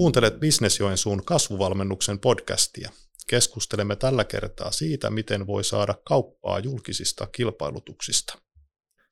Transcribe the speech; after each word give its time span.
Kuuntelet 0.00 0.40
Businessjoensuun 0.40 1.24
kasvuvalmennuksen 1.24 2.18
podcastia. 2.18 2.90
Keskustelemme 3.26 3.96
tällä 3.96 4.24
kertaa 4.24 4.72
siitä, 4.72 5.10
miten 5.10 5.46
voi 5.46 5.64
saada 5.64 5.94
kauppaa 6.04 6.58
julkisista 6.58 7.26
kilpailutuksista. 7.26 8.38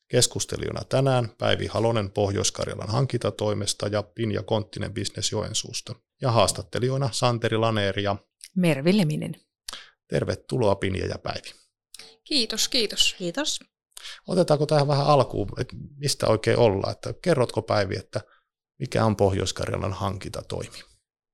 Keskustelijana 0.09 0.85
tänään 0.89 1.29
Päivi 1.39 1.67
Halonen 1.67 2.11
Pohjois-Karjalan 2.11 2.89
hankintatoimesta 2.89 3.89
ja 3.89 4.03
Pinja 4.03 4.43
Konttinen 4.43 4.95
Business 4.95 5.33
Joensuusta. 5.33 5.95
Ja 6.21 6.31
haastattelijoina 6.33 7.09
Santeri 7.13 7.57
Laneeri 7.57 8.03
ja 8.03 8.17
Mervi 8.57 8.97
Leminen. 8.97 9.37
Tervetuloa 10.11 10.75
Pinja 10.75 11.07
ja 11.07 11.19
Päivi. 11.19 11.51
Kiitos, 12.25 12.69
kiitos. 12.69 13.15
Kiitos. 13.19 13.61
Otetaanko 14.29 14.67
tähän 14.67 14.89
vähän 14.89 15.07
alkuun, 15.07 15.49
että 15.61 15.77
mistä 15.97 16.27
oikein 16.27 16.59
ollaan? 16.59 16.93
Että 16.93 17.15
kerrotko 17.23 17.63
Päivi, 17.63 17.97
että 17.97 18.21
mikä 18.79 19.05
on 19.05 19.17
Pohjois-Karjalan 19.17 19.93
hankintatoimi? 19.93 20.79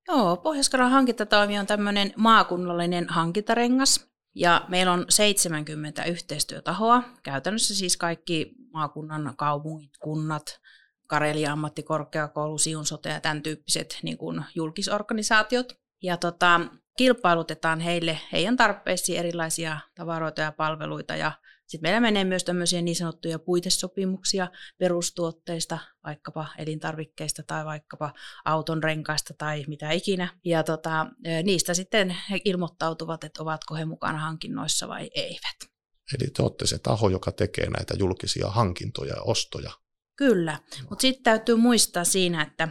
Joo, 0.09 0.37
Pohjois-Karjalan 0.37 0.93
hankintatoimi 0.93 1.59
on 1.59 1.67
tämmöinen 1.67 2.13
maakunnallinen 2.17 3.09
hankintarengas, 3.09 4.15
ja 4.35 4.65
meillä 4.69 4.93
on 4.93 5.05
70 5.09 6.05
yhteistyötahoa, 6.05 7.03
käytännössä 7.23 7.75
siis 7.75 7.97
kaikki 7.97 8.55
maakunnan 8.73 9.35
kaupungit, 9.37 9.97
kunnat, 10.03 10.61
Karelia 11.07 11.53
ammattikorkeakoulu, 11.53 12.59
Siun 12.59 12.87
sote 12.87 13.09
ja 13.09 13.21
tämän 13.21 13.43
tyyppiset 13.43 13.99
niin 14.03 14.19
kuin 14.19 14.45
julkisorganisaatiot. 14.55 15.79
Ja 16.03 16.17
tota, 16.17 16.61
kilpailutetaan 16.97 17.81
heille 17.81 18.19
heidän 18.33 18.57
tarpeisiin 18.57 19.19
erilaisia 19.19 19.79
tavaroita 19.95 20.41
ja 20.41 20.53
palveluita 20.53 21.17
ja 21.17 21.33
sitten 21.67 21.89
meillä 21.89 22.01
menee 22.01 22.25
myös 22.25 22.45
tämmöisiä 22.45 22.83
niin 22.83 22.97
sanottuja 22.97 23.39
puitesopimuksia 23.39 24.51
perustuotteista, 24.79 25.79
vaikkapa 26.05 26.47
elintarvikkeista 26.59 27.43
tai 27.43 27.65
vaikkapa 27.65 28.13
auton 28.45 28.83
renkaista 28.83 29.35
tai 29.39 29.65
mitä 29.67 29.91
ikinä. 29.91 30.29
Ja 30.45 30.63
tota, 30.63 31.07
niistä 31.43 31.75
sitten 31.75 32.17
he 32.31 32.41
ilmoittautuvat, 32.45 33.25
että 33.25 33.43
ovatko 33.43 33.75
he 33.75 33.85
mukana 33.85 34.19
hankinnoissa 34.19 34.89
vai 34.89 35.11
eivät. 35.15 35.75
Eli 36.15 36.31
te 36.31 36.43
olette 36.43 36.67
se 36.67 36.79
taho, 36.79 37.09
joka 37.09 37.33
tekee 37.33 37.71
näitä 37.71 37.95
julkisia 37.99 38.49
hankintoja 38.49 39.15
ja 39.15 39.23
ostoja. 39.23 39.71
Kyllä, 40.17 40.59
mutta 40.91 41.03
sitten 41.03 41.23
täytyy 41.23 41.57
muistaa 41.57 42.05
siinä, 42.05 42.43
että 42.43 42.69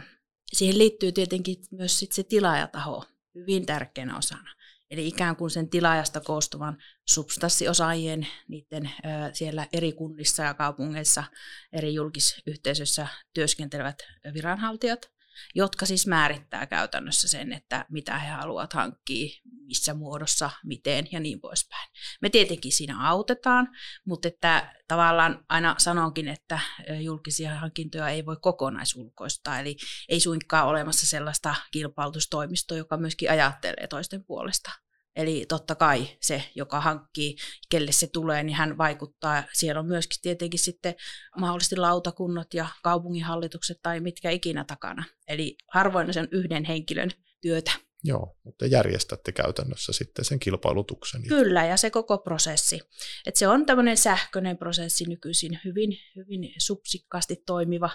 siihen 0.52 0.78
liittyy 0.78 1.12
tietenkin 1.12 1.56
myös 1.70 1.98
sit 1.98 2.12
se 2.12 2.22
tilaajataho 2.22 3.04
hyvin 3.34 3.66
tärkeänä 3.66 4.18
osana. 4.18 4.54
Eli 4.94 5.08
ikään 5.08 5.36
kuin 5.36 5.50
sen 5.50 5.70
tilaajasta 5.70 6.20
koostuvan 6.20 6.78
substanssiosaajien, 7.08 8.26
niiden 8.48 8.90
siellä 9.32 9.66
eri 9.72 9.92
kunnissa 9.92 10.42
ja 10.42 10.54
kaupungeissa, 10.54 11.24
eri 11.72 11.94
julkisyhteisöissä 11.94 13.06
työskentelevät 13.32 13.98
viranhaltijat, 14.34 15.10
jotka 15.54 15.86
siis 15.86 16.06
määrittää 16.06 16.66
käytännössä 16.66 17.28
sen, 17.28 17.52
että 17.52 17.86
mitä 17.90 18.18
he 18.18 18.28
haluavat 18.28 18.72
hankkia, 18.72 19.40
missä 19.66 19.94
muodossa, 19.94 20.50
miten 20.64 21.08
ja 21.12 21.20
niin 21.20 21.40
poispäin. 21.40 21.90
Me 22.22 22.30
tietenkin 22.30 22.72
siinä 22.72 23.08
autetaan, 23.08 23.68
mutta 24.06 24.28
että 24.28 24.74
tavallaan 24.88 25.44
aina 25.48 25.74
sanonkin, 25.78 26.28
että 26.28 26.58
julkisia 27.00 27.54
hankintoja 27.54 28.08
ei 28.08 28.26
voi 28.26 28.36
kokonaisulkoistaa, 28.40 29.60
eli 29.60 29.76
ei 30.08 30.20
suinkaan 30.20 30.66
olemassa 30.66 31.06
sellaista 31.06 31.54
kilpailutustoimistoa, 31.70 32.78
joka 32.78 32.96
myöskin 32.96 33.30
ajattelee 33.30 33.86
toisten 33.86 34.24
puolesta. 34.24 34.83
Eli 35.16 35.44
totta 35.48 35.74
kai 35.74 36.08
se, 36.20 36.44
joka 36.54 36.80
hankkii, 36.80 37.36
kelle 37.70 37.92
se 37.92 38.06
tulee, 38.06 38.42
niin 38.42 38.56
hän 38.56 38.78
vaikuttaa. 38.78 39.42
Siellä 39.52 39.80
on 39.80 39.86
myöskin 39.86 40.22
tietenkin 40.22 40.60
sitten 40.60 40.94
mahdollisesti 41.38 41.76
lautakunnat 41.76 42.54
ja 42.54 42.66
kaupunginhallitukset 42.82 43.78
tai 43.82 44.00
mitkä 44.00 44.30
ikinä 44.30 44.64
takana. 44.64 45.04
Eli 45.28 45.56
harvoin 45.72 46.14
sen 46.14 46.28
yhden 46.30 46.64
henkilön 46.64 47.10
työtä. 47.40 47.72
Joo, 48.06 48.36
mutta 48.44 48.66
järjestätte 48.66 49.32
käytännössä 49.32 49.92
sitten 49.92 50.24
sen 50.24 50.38
kilpailutuksen. 50.38 51.22
Kyllä, 51.28 51.64
ja 51.64 51.76
se 51.76 51.90
koko 51.90 52.18
prosessi. 52.18 52.80
Et 53.26 53.36
se 53.36 53.48
on 53.48 53.66
tämmöinen 53.66 53.96
sähköinen 53.96 54.58
prosessi 54.58 55.04
nykyisin, 55.04 55.60
hyvin, 55.64 55.98
hyvin 56.16 56.54
supsikkaasti 56.58 57.42
toimiva 57.46 57.90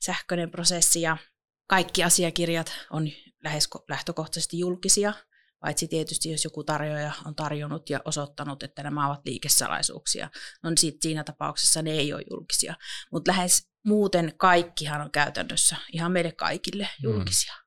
sähköinen 0.00 0.50
prosessi, 0.50 1.00
ja 1.00 1.16
kaikki 1.66 2.04
asiakirjat 2.04 2.72
on 2.90 3.10
lähes 3.44 3.68
lähtökohtaisesti 3.88 4.58
julkisia, 4.58 5.12
Paitsi 5.60 5.88
tietysti, 5.88 6.30
jos 6.30 6.44
joku 6.44 6.64
tarjoaja 6.64 7.12
on 7.26 7.34
tarjonnut 7.34 7.90
ja 7.90 8.00
osoittanut, 8.04 8.62
että 8.62 8.82
nämä 8.82 9.08
ovat 9.08 9.20
liikesalaisuuksia, 9.24 10.30
no 10.62 10.70
niin 10.70 10.94
siinä 11.00 11.24
tapauksessa 11.24 11.82
ne 11.82 11.90
ei 11.90 12.12
ole 12.12 12.22
julkisia. 12.30 12.74
Mutta 13.12 13.30
lähes 13.30 13.68
muuten 13.84 14.34
kaikkihan 14.36 15.00
on 15.00 15.10
käytännössä 15.10 15.76
ihan 15.92 16.12
meille 16.12 16.32
kaikille 16.32 16.82
mm. 16.82 17.02
julkisia. 17.02 17.52
Mm. 17.52 17.60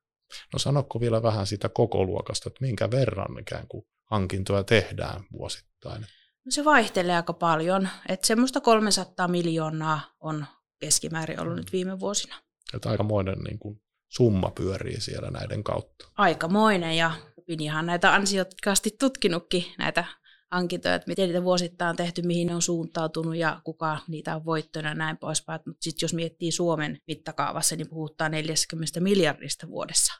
No 0.52 0.58
sanokko 0.58 1.00
vielä 1.00 1.22
vähän 1.22 1.46
siitä 1.46 1.68
koko 1.68 2.04
luokasta, 2.04 2.48
että 2.48 2.64
minkä 2.64 2.90
verran 2.90 3.38
ikään 3.40 3.68
kuin 3.68 3.84
hankintoja 4.10 4.64
tehdään 4.64 5.24
vuosittain? 5.32 6.02
No 6.44 6.50
se 6.50 6.64
vaihtelee 6.64 7.16
aika 7.16 7.32
paljon. 7.32 7.88
Että 8.08 8.26
semmoista 8.26 8.60
300 8.60 9.28
miljoonaa 9.28 10.00
on 10.20 10.46
keskimäärin 10.80 11.40
ollut 11.40 11.54
mm. 11.54 11.58
nyt 11.58 11.72
viime 11.72 12.00
vuosina. 12.00 12.36
Että 12.74 12.90
aikamoinen 12.90 13.38
niin 13.38 13.58
kuin 13.58 13.82
summa 14.08 14.50
pyörii 14.50 15.00
siellä 15.00 15.30
näiden 15.30 15.64
kautta. 15.64 16.08
Aikamoinen 16.16 16.96
ja 16.96 17.12
Vinjahan 17.48 17.86
näitä 17.86 18.14
ansiokkaasti 18.14 18.90
tutkinutkin 19.00 19.64
näitä 19.78 20.04
hankintoja, 20.50 20.94
että 20.94 21.08
miten 21.08 21.28
niitä 21.28 21.44
vuosittain 21.44 21.90
on 21.90 21.96
tehty, 21.96 22.22
mihin 22.22 22.46
ne 22.46 22.54
on 22.54 22.62
suuntautunut 22.62 23.36
ja 23.36 23.60
kuka 23.64 23.98
niitä 24.08 24.36
on 24.36 24.44
voittanut 24.44 24.88
ja 24.88 24.94
näin 24.94 25.16
poispäin. 25.16 25.60
Mutta 25.66 25.84
sitten 25.84 26.04
jos 26.04 26.14
miettii 26.14 26.52
Suomen 26.52 26.98
mittakaavassa, 27.06 27.76
niin 27.76 27.88
puhutaan 27.88 28.30
40 28.30 29.00
miljardista 29.00 29.68
vuodessa, 29.68 30.12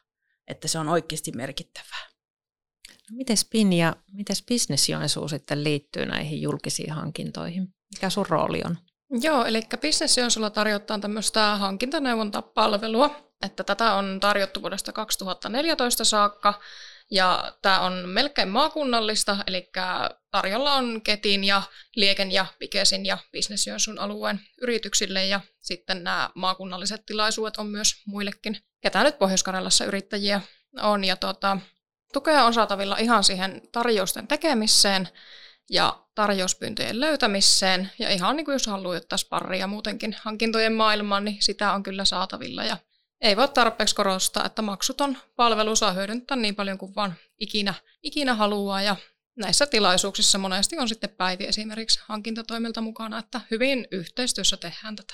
että 0.47 0.67
se 0.67 0.79
on 0.79 0.89
oikeasti 0.89 1.31
merkittävää. 1.31 2.09
No 3.11 3.17
miten 3.17 3.37
Spin 3.37 3.73
ja 3.73 3.95
miten 4.11 4.35
Business 4.51 4.89
Joensuu 4.89 5.27
sitten 5.27 5.63
liittyy 5.63 6.05
näihin 6.05 6.41
julkisiin 6.41 6.91
hankintoihin? 6.91 7.67
Mikä 7.95 8.09
sun 8.09 8.25
rooli 8.29 8.61
on? 8.65 8.77
Joo, 9.21 9.45
eli 9.45 9.61
Business 9.81 10.17
Joensuulla 10.17 10.49
tarjottaa 10.49 10.99
tämmöistä 10.99 11.55
hankintaneuvontapalvelua, 11.55 13.31
että 13.45 13.63
tätä 13.63 13.93
on 13.93 14.17
tarjottu 14.19 14.61
vuodesta 14.61 14.91
2014 14.91 16.03
saakka 16.03 16.61
ja 17.11 17.53
tämä 17.61 17.79
on 17.79 18.09
melkein 18.09 18.49
maakunnallista, 18.49 19.37
eli 19.47 19.71
tarjolla 20.31 20.73
on 20.73 21.01
Ketin 21.01 21.43
ja 21.43 21.61
Lieken 21.95 22.31
ja 22.31 22.45
Pikesin 22.59 23.05
ja 23.05 23.17
Business 23.31 23.67
Joensuun 23.67 23.99
alueen 23.99 24.41
yrityksille 24.61 25.25
ja 25.25 25.39
sitten 25.61 26.03
nämä 26.03 26.29
maakunnalliset 26.35 27.05
tilaisuudet 27.05 27.57
on 27.57 27.67
myös 27.67 28.01
muillekin, 28.07 28.57
ketä 28.81 29.03
nyt 29.03 29.17
pohjois 29.17 29.43
yrittäjiä 29.87 30.41
on. 30.81 31.03
Ja 31.03 31.15
tuota, 31.15 31.57
tukea 32.13 32.45
on 32.45 32.53
saatavilla 32.53 32.97
ihan 32.97 33.23
siihen 33.23 33.61
tarjousten 33.71 34.27
tekemiseen 34.27 35.09
ja 35.69 35.99
tarjouspyyntöjen 36.15 36.99
löytämiseen. 36.99 37.91
Ja 37.99 38.09
ihan 38.09 38.35
niin 38.35 38.45
kuin 38.45 38.53
jos 38.53 38.67
haluaa 38.67 38.97
ottaa 38.97 39.17
sparria 39.17 39.67
muutenkin 39.67 40.15
hankintojen 40.21 40.73
maailmaan, 40.73 41.25
niin 41.25 41.37
sitä 41.39 41.73
on 41.73 41.83
kyllä 41.83 42.05
saatavilla. 42.05 42.63
Ja 42.63 42.77
ei 43.21 43.37
voi 43.37 43.47
tarpeeksi 43.47 43.95
korostaa, 43.95 44.45
että 44.45 44.61
maksuton 44.61 45.17
palvelu 45.35 45.75
saa 45.75 45.93
hyödyntää 45.93 46.37
niin 46.37 46.55
paljon 46.55 46.77
kuin 46.77 46.95
vaan 46.95 47.13
ikinä, 47.39 47.73
ikinä 48.03 48.33
haluaa 48.33 48.81
ja 48.81 48.95
näissä 49.35 49.67
tilaisuuksissa 49.67 50.37
monesti 50.37 50.77
on 50.77 50.89
sitten 50.89 51.09
Päivi 51.09 51.43
esimerkiksi 51.45 51.99
hankintatoimilta 52.03 52.81
mukana, 52.81 53.19
että 53.19 53.41
hyvin 53.51 53.87
yhteistyössä 53.91 54.57
tehdään 54.57 54.95
tätä. 54.95 55.13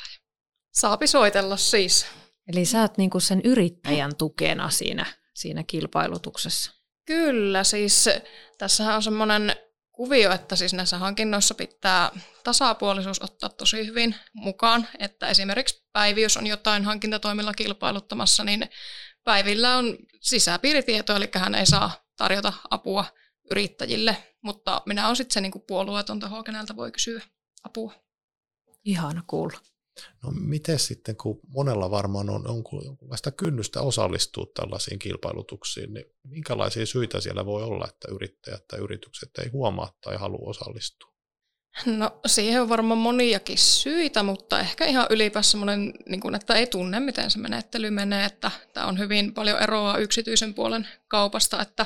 Saapi 0.72 1.08
soitella 1.08 1.58
siis. 1.58 2.06
Eli 2.48 2.66
sä 2.66 2.82
oot 2.82 2.98
niinku 2.98 3.20
sen 3.20 3.42
yrittäjän 3.44 4.16
tukena 4.16 4.70
siinä, 4.70 5.06
siinä 5.34 5.64
kilpailutuksessa. 5.64 6.72
Kyllä, 7.06 7.64
siis 7.64 8.10
tässähän 8.58 8.96
on 8.96 9.04
semmoinen 9.04 9.56
kuvio, 10.02 10.32
että 10.32 10.56
siis 10.56 10.74
näissä 10.74 10.98
hankinnoissa 10.98 11.56
pitää 11.56 12.12
tasapuolisuus 12.44 13.22
ottaa 13.22 13.50
tosi 13.50 13.86
hyvin 13.86 14.16
mukaan, 14.34 14.88
että 15.00 15.28
esimerkiksi 15.28 15.86
Päivi, 15.94 16.22
jos 16.22 16.38
on 16.38 16.48
jotain 16.48 16.86
hankintatoimilla 16.86 17.54
kilpailuttamassa, 17.54 18.44
niin 18.44 18.70
Päivillä 19.24 19.78
on 19.78 19.98
sisäpiiritieto, 20.22 21.16
eli 21.16 21.30
hän 21.36 21.56
ei 21.56 21.66
saa 21.66 21.92
tarjota 22.18 22.54
apua 22.70 23.06
yrittäjille, 23.52 24.18
mutta 24.42 24.82
minä 24.86 25.06
olen 25.06 25.16
sitten 25.16 25.34
se 25.34 25.42
niin 25.42 25.64
puolueeton 25.68 26.20
taho, 26.20 26.44
keneltä 26.44 26.76
voi 26.76 26.92
kysyä 26.92 27.22
apua. 27.64 27.94
Ihana 28.86 29.24
kuulla. 29.28 29.58
No 30.24 30.32
miten 30.32 30.80
sitten, 30.80 31.16
kun 31.16 31.40
monella 31.48 31.92
varmaan 31.92 32.30
on 32.30 32.44
jonkunlaista 32.46 33.32
kynnystä 33.32 33.82
osallistua 33.82 34.46
tällaisiin 34.56 35.00
kilpailutuksiin, 35.00 35.94
niin 35.94 36.06
minkälaisia 36.24 36.86
syitä 36.86 37.22
siellä 37.22 37.46
voi 37.46 37.64
olla, 37.64 37.88
että 37.90 38.08
yrittäjät 38.12 38.68
tai 38.68 38.80
yritykset 38.80 39.30
ei 39.44 39.50
huomaa 39.50 39.98
tai 40.02 40.16
halua 40.16 40.50
osallistua? 40.50 41.12
No 41.86 42.20
siihen 42.26 42.62
on 42.62 42.70
varmaan 42.70 42.98
moniakin 42.98 43.58
syitä, 43.58 44.24
mutta 44.24 44.60
ehkä 44.60 44.86
ihan 44.86 45.08
ylipäänsä 45.10 45.52
semmoinen, 45.52 45.94
niin 46.10 46.36
että 46.36 46.54
ei 46.54 46.68
tunne, 46.68 47.00
miten 47.00 47.32
se 47.32 47.40
menettely 47.40 47.90
menee, 47.90 48.26
että 48.26 48.52
tämä 48.74 48.86
on 48.86 49.00
hyvin 49.00 49.34
paljon 49.34 49.62
eroa 49.62 49.98
yksityisen 49.98 50.54
puolen 50.54 50.88
kaupasta, 51.08 51.62
että 51.62 51.86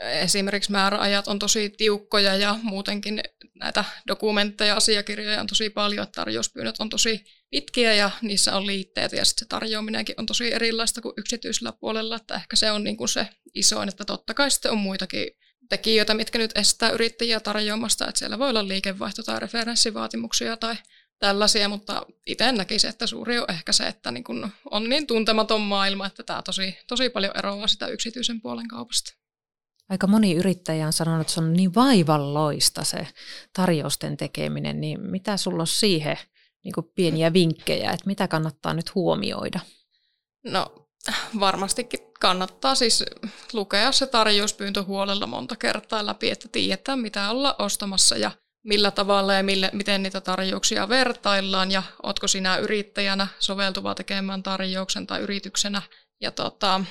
esimerkiksi 0.00 0.72
määräajat 0.72 1.28
on 1.28 1.38
tosi 1.38 1.70
tiukkoja 1.70 2.36
ja 2.36 2.58
muutenkin 2.62 3.20
näitä 3.54 3.84
dokumentteja, 4.06 4.76
asiakirjoja 4.76 5.40
on 5.40 5.46
tosi 5.46 5.70
paljon, 5.70 6.02
että 6.02 6.20
tarjouspyynnöt 6.20 6.76
on 6.78 6.88
tosi 6.88 7.24
pitkiä 7.50 7.94
ja 7.94 8.10
niissä 8.22 8.56
on 8.56 8.66
liitteet 8.66 9.12
ja 9.12 9.24
sitten 9.24 9.46
se 9.46 9.48
tarjoaminenkin 9.48 10.14
on 10.18 10.26
tosi 10.26 10.54
erilaista 10.54 11.00
kuin 11.00 11.14
yksityisellä 11.16 11.72
puolella, 11.72 12.16
että 12.16 12.34
ehkä 12.34 12.56
se 12.56 12.70
on 12.70 12.84
niin 12.84 12.96
kuin 12.96 13.08
se 13.08 13.28
isoin, 13.54 13.88
että 13.88 14.04
totta 14.04 14.34
kai 14.34 14.50
sitten 14.50 14.72
on 14.72 14.78
muitakin 14.78 15.30
tekijöitä, 15.68 16.14
mitkä 16.14 16.38
nyt 16.38 16.58
estää 16.58 16.90
yrittäjiä 16.90 17.40
tarjoamasta, 17.40 18.08
että 18.08 18.18
siellä 18.18 18.38
voi 18.38 18.50
olla 18.50 18.68
liikevaihto- 18.68 19.22
tai 19.22 19.40
referenssivaatimuksia 19.40 20.56
tai 20.56 20.76
tällaisia, 21.18 21.68
mutta 21.68 22.06
itse 22.26 22.52
näkisin, 22.52 22.90
että 22.90 23.06
suuri 23.06 23.38
on 23.38 23.50
ehkä 23.50 23.72
se, 23.72 23.86
että 23.86 24.10
niin 24.10 24.24
kun 24.24 24.50
on 24.70 24.88
niin 24.88 25.06
tuntematon 25.06 25.60
maailma, 25.60 26.06
että 26.06 26.22
tämä 26.22 26.42
tosi, 26.42 26.78
tosi 26.86 27.08
paljon 27.08 27.38
eroaa 27.38 27.66
sitä 27.66 27.86
yksityisen 27.86 28.40
puolen 28.40 28.68
kaupasta. 28.68 29.17
Aika 29.88 30.06
moni 30.06 30.34
yrittäjä 30.34 30.86
on 30.86 30.92
sanonut, 30.92 31.20
että 31.20 31.32
se 31.32 31.40
on 31.40 31.52
niin 31.52 31.74
vaivalloista 31.74 32.84
se 32.84 33.06
tarjousten 33.52 34.16
tekeminen, 34.16 34.80
niin 34.80 35.00
mitä 35.00 35.36
sulla 35.36 35.62
on 35.62 35.66
siihen 35.66 36.16
niin 36.64 36.72
kuin 36.72 36.90
pieniä 36.94 37.32
vinkkejä, 37.32 37.90
että 37.92 38.06
mitä 38.06 38.28
kannattaa 38.28 38.74
nyt 38.74 38.94
huomioida? 38.94 39.60
No 40.44 40.88
varmastikin 41.40 42.00
kannattaa 42.20 42.74
siis 42.74 43.04
lukea 43.52 43.92
se 43.92 44.06
tarjouspyyntö 44.06 44.82
huolella 44.82 45.26
monta 45.26 45.56
kertaa 45.56 46.06
läpi, 46.06 46.30
että 46.30 46.48
tiedetään 46.48 46.98
mitä 46.98 47.30
olla 47.30 47.56
ostamassa 47.58 48.16
ja 48.16 48.30
millä 48.64 48.90
tavalla 48.90 49.34
ja 49.34 49.42
mille, 49.42 49.70
miten 49.72 50.02
niitä 50.02 50.20
tarjouksia 50.20 50.88
vertaillaan 50.88 51.70
ja 51.70 51.82
ootko 52.02 52.28
sinä 52.28 52.56
yrittäjänä 52.56 53.26
soveltuva 53.38 53.94
tekemään 53.94 54.42
tarjouksen 54.42 55.06
tai 55.06 55.20
yrityksenä. 55.20 55.82
Ja 56.20 56.30
tota, 56.30 56.84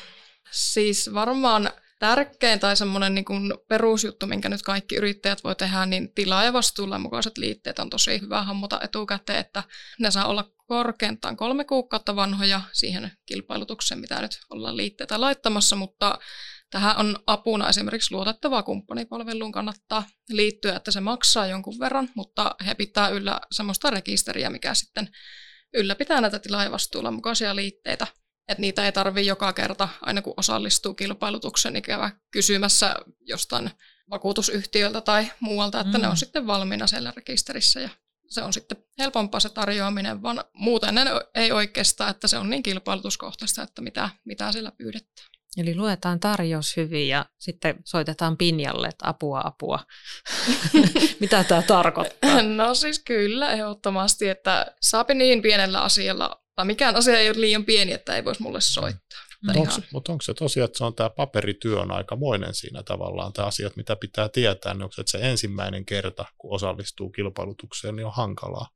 siis 0.51 1.13
varmaan 1.13 1.71
tärkein 1.99 2.59
tai 2.59 2.75
semmoinen 2.75 3.15
niin 3.15 3.25
kuin 3.25 3.53
perusjuttu, 3.67 4.27
minkä 4.27 4.49
nyt 4.49 4.61
kaikki 4.61 4.95
yrittäjät 4.95 5.43
voi 5.43 5.55
tehdä, 5.55 5.85
niin 5.85 6.13
tilaajavastuulla 6.13 6.99
mukaiset 6.99 7.37
liitteet 7.37 7.79
on 7.79 7.89
tosi 7.89 8.21
hyvä 8.21 8.43
hammota 8.43 8.79
etukäteen, 8.83 9.39
että 9.39 9.63
ne 9.99 10.11
saa 10.11 10.27
olla 10.27 10.51
korkeintaan 10.65 11.37
kolme 11.37 11.63
kuukautta 11.63 12.15
vanhoja 12.15 12.61
siihen 12.73 13.11
kilpailutukseen, 13.25 13.99
mitä 13.99 14.21
nyt 14.21 14.39
ollaan 14.49 14.77
liitteitä 14.77 15.21
laittamassa, 15.21 15.75
mutta 15.75 16.19
tähän 16.69 16.97
on 16.97 17.19
apuna 17.27 17.69
esimerkiksi 17.69 18.13
luotettavaa 18.13 18.63
kumppanipalveluun 18.63 19.51
kannattaa 19.51 20.03
liittyä, 20.29 20.75
että 20.75 20.91
se 20.91 20.99
maksaa 20.99 21.47
jonkun 21.47 21.79
verran, 21.79 22.09
mutta 22.15 22.55
he 22.65 22.75
pitää 22.75 23.09
yllä 23.09 23.39
semmoista 23.51 23.89
rekisteriä, 23.89 24.49
mikä 24.49 24.73
sitten 24.73 25.09
ylläpitää 25.73 26.21
näitä 26.21 26.39
tilaajavastuulla 26.39 27.11
mukaisia 27.11 27.55
liitteitä 27.55 28.07
että 28.47 28.61
niitä 28.61 28.85
ei 28.85 28.91
tarvi 28.91 29.25
joka 29.25 29.53
kerta, 29.53 29.89
aina 30.01 30.21
kun 30.21 30.33
osallistuu 30.37 30.93
kilpailutukseen, 30.93 31.73
niin 31.73 31.83
käydä 31.83 32.11
kysymässä 32.31 32.95
jostain 33.21 33.71
vakuutusyhtiöltä 34.09 35.01
tai 35.01 35.31
muualta, 35.39 35.79
että 35.79 35.97
mm. 35.97 36.01
ne 36.01 36.07
on 36.07 36.17
sitten 36.17 36.47
valmiina 36.47 36.87
siellä 36.87 37.13
rekisterissä 37.15 37.79
ja 37.79 37.89
se 38.27 38.41
on 38.41 38.53
sitten 38.53 38.77
helpompaa 38.99 39.39
se 39.39 39.49
tarjoaminen, 39.49 40.21
vaan 40.21 40.43
muuten 40.53 40.95
ei 41.35 41.51
oikeastaan, 41.51 42.09
että 42.09 42.27
se 42.27 42.37
on 42.37 42.49
niin 42.49 42.63
kilpailutuskohtaista, 42.63 43.63
että 43.63 43.81
mitä, 43.81 44.09
mitä 44.25 44.51
siellä 44.51 44.71
pyydetään. 44.71 45.27
Eli 45.57 45.75
luetaan 45.75 46.19
tarjous 46.19 46.77
hyvin 46.77 47.07
ja 47.07 47.25
sitten 47.37 47.75
soitetaan 47.85 48.37
Pinjalle, 48.37 48.87
että 48.87 49.09
apua, 49.09 49.41
apua. 49.43 49.79
Mitä 51.19 51.43
tämä 51.43 51.61
tarkoittaa? 51.61 52.41
No 52.43 52.75
siis 52.75 52.99
kyllä, 52.99 53.51
ehdottomasti, 53.51 54.29
että 54.29 54.75
saapi 54.81 55.13
niin 55.13 55.41
pienellä 55.41 55.81
asialla 55.81 56.41
tai 56.57 56.65
mikään 56.65 56.95
asia 56.95 57.19
ei 57.19 57.29
ole 57.29 57.41
liian 57.41 57.65
pieni, 57.65 57.91
että 57.91 58.15
ei 58.15 58.25
voisi 58.25 58.41
mulle 58.41 58.61
soittaa. 58.61 59.19
Mm. 59.43 59.61
Onko, 59.61 59.73
mutta 59.91 60.11
onko 60.11 60.21
se 60.21 60.33
tosiaan, 60.33 60.65
että 60.65 60.77
se 60.77 60.83
on 60.83 60.95
tämä 60.95 61.09
paperityö 61.09 61.79
on 61.79 61.91
aikamoinen 61.91 62.53
siinä 62.53 62.83
tavallaan, 62.83 63.33
tämä 63.33 63.47
asiat, 63.47 63.75
mitä 63.75 63.95
pitää 63.95 64.29
tietää, 64.29 64.73
niin 64.73 64.83
onko 64.83 64.93
se, 64.93 65.01
että 65.01 65.11
se 65.11 65.19
ensimmäinen 65.21 65.85
kerta, 65.85 66.25
kun 66.37 66.55
osallistuu 66.55 67.09
kilpailutukseen, 67.09 67.95
niin 67.95 68.05
on 68.05 68.13
hankalaa? 68.13 68.69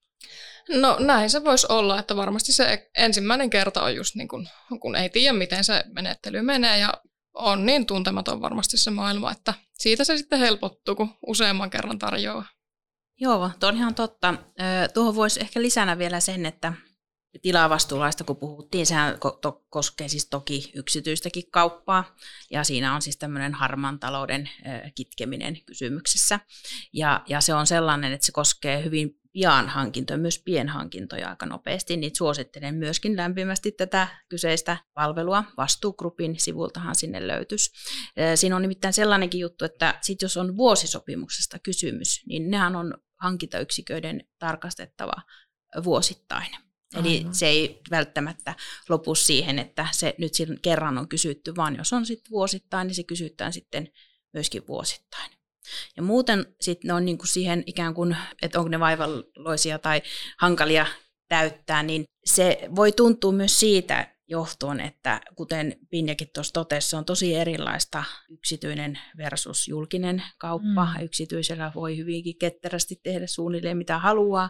No 0.69 0.97
näin 0.99 1.29
se 1.29 1.43
voisi 1.43 1.67
olla, 1.69 1.99
että 1.99 2.15
varmasti 2.15 2.53
se 2.53 2.89
ensimmäinen 2.97 3.49
kerta 3.49 3.83
on 3.83 3.95
just 3.95 4.15
niin 4.15 4.27
kun, 4.27 4.47
kun 4.79 4.95
ei 4.95 5.09
tiedä, 5.09 5.33
miten 5.33 5.63
se 5.63 5.83
menettely 5.95 6.41
menee 6.41 6.79
ja 6.79 6.93
on 7.33 7.65
niin 7.65 7.85
tuntematon 7.85 8.41
varmasti 8.41 8.77
se 8.77 8.91
maailma, 8.91 9.31
että 9.31 9.53
siitä 9.73 10.03
se 10.03 10.17
sitten 10.17 10.39
helpottuu, 10.39 10.95
kun 10.95 11.17
useamman 11.27 11.69
kerran 11.69 11.99
tarjoaa. 11.99 12.45
Joo, 13.19 13.51
tuo 13.59 13.69
on 13.69 13.77
ihan 13.77 13.95
totta. 13.95 14.33
Tuohon 14.93 15.15
voisi 15.15 15.39
ehkä 15.39 15.61
lisänä 15.61 15.97
vielä 15.97 16.19
sen, 16.19 16.45
että 16.45 16.73
tilavastuulaista 17.41 18.23
kun 18.23 18.37
puhuttiin, 18.37 18.85
sehän 18.85 19.17
koskee 19.69 20.07
siis 20.07 20.25
toki 20.29 20.71
yksityistäkin 20.75 21.51
kauppaa, 21.51 22.15
ja 22.51 22.63
siinä 22.63 22.95
on 22.95 23.01
siis 23.01 23.17
tämmöinen 23.17 23.53
harmaan 23.53 23.99
talouden 23.99 24.49
kitkeminen 24.95 25.57
kysymyksessä. 25.65 26.39
Ja, 26.93 27.23
ja 27.27 27.41
se 27.41 27.53
on 27.53 27.67
sellainen, 27.67 28.13
että 28.13 28.25
se 28.25 28.31
koskee 28.31 28.83
hyvin 28.83 29.17
pian 29.31 29.69
hankintoja, 29.69 30.17
myös 30.17 30.39
pienhankintoja 30.39 31.29
aika 31.29 31.45
nopeasti, 31.45 31.97
niin 31.97 32.15
suosittelen 32.15 32.75
myöskin 32.75 33.17
lämpimästi 33.17 33.71
tätä 33.71 34.07
kyseistä 34.29 34.77
palvelua. 34.93 35.43
Vastuugrupin 35.57 36.39
sivultahan 36.39 36.95
sinne 36.95 37.27
löytyisi. 37.27 37.71
Siinä 38.35 38.55
on 38.55 38.61
nimittäin 38.61 38.93
sellainenkin 38.93 39.41
juttu, 39.41 39.65
että 39.65 39.99
sit 40.01 40.21
jos 40.21 40.37
on 40.37 40.57
vuosisopimuksesta 40.57 41.59
kysymys, 41.59 42.21
niin 42.25 42.51
nehän 42.51 42.75
on 42.75 42.93
hankintayksiköiden 43.17 44.23
tarkastettava 44.39 45.13
vuosittain. 45.83 46.70
Eli 46.99 47.17
Aivan. 47.17 47.35
se 47.35 47.47
ei 47.47 47.81
välttämättä 47.91 48.55
lopu 48.89 49.15
siihen, 49.15 49.59
että 49.59 49.87
se 49.91 50.15
nyt 50.17 50.33
kerran 50.61 50.97
on 50.97 51.07
kysytty, 51.07 51.55
vaan 51.55 51.75
jos 51.75 51.93
on 51.93 52.05
sitten 52.05 52.31
vuosittain, 52.31 52.87
niin 52.87 52.95
se 52.95 53.03
kysytään 53.03 53.53
sitten 53.53 53.87
myöskin 54.33 54.67
vuosittain. 54.67 55.31
Ja 55.97 56.03
muuten 56.03 56.55
sitten 56.61 56.87
ne 56.87 56.93
on 56.93 57.05
niin 57.05 57.17
kuin 57.17 57.27
siihen 57.27 57.63
ikään 57.65 57.93
kuin, 57.93 58.17
että 58.41 58.59
onko 58.59 58.69
ne 58.69 58.79
vaivalloisia 58.79 59.79
tai 59.79 60.01
hankalia 60.37 60.85
täyttää, 61.27 61.83
niin 61.83 62.03
se 62.25 62.69
voi 62.75 62.91
tuntua 62.91 63.31
myös 63.31 63.59
siitä, 63.59 64.15
johtuen, 64.31 64.79
että 64.79 65.21
kuten 65.35 65.75
Pinjakin 65.89 66.27
tuossa 66.33 66.53
totesi, 66.53 66.89
se 66.89 66.97
on 66.97 67.05
tosi 67.05 67.35
erilaista 67.35 68.03
yksityinen 68.29 68.99
versus 69.17 69.67
julkinen 69.67 70.23
kauppa. 70.37 70.85
Mm. 70.85 71.03
Yksityisellä 71.03 71.71
voi 71.75 71.97
hyvinkin 71.97 72.37
ketterästi 72.37 72.99
tehdä 73.03 73.27
suunnilleen 73.27 73.77
mitä 73.77 73.97
haluaa, 73.97 74.49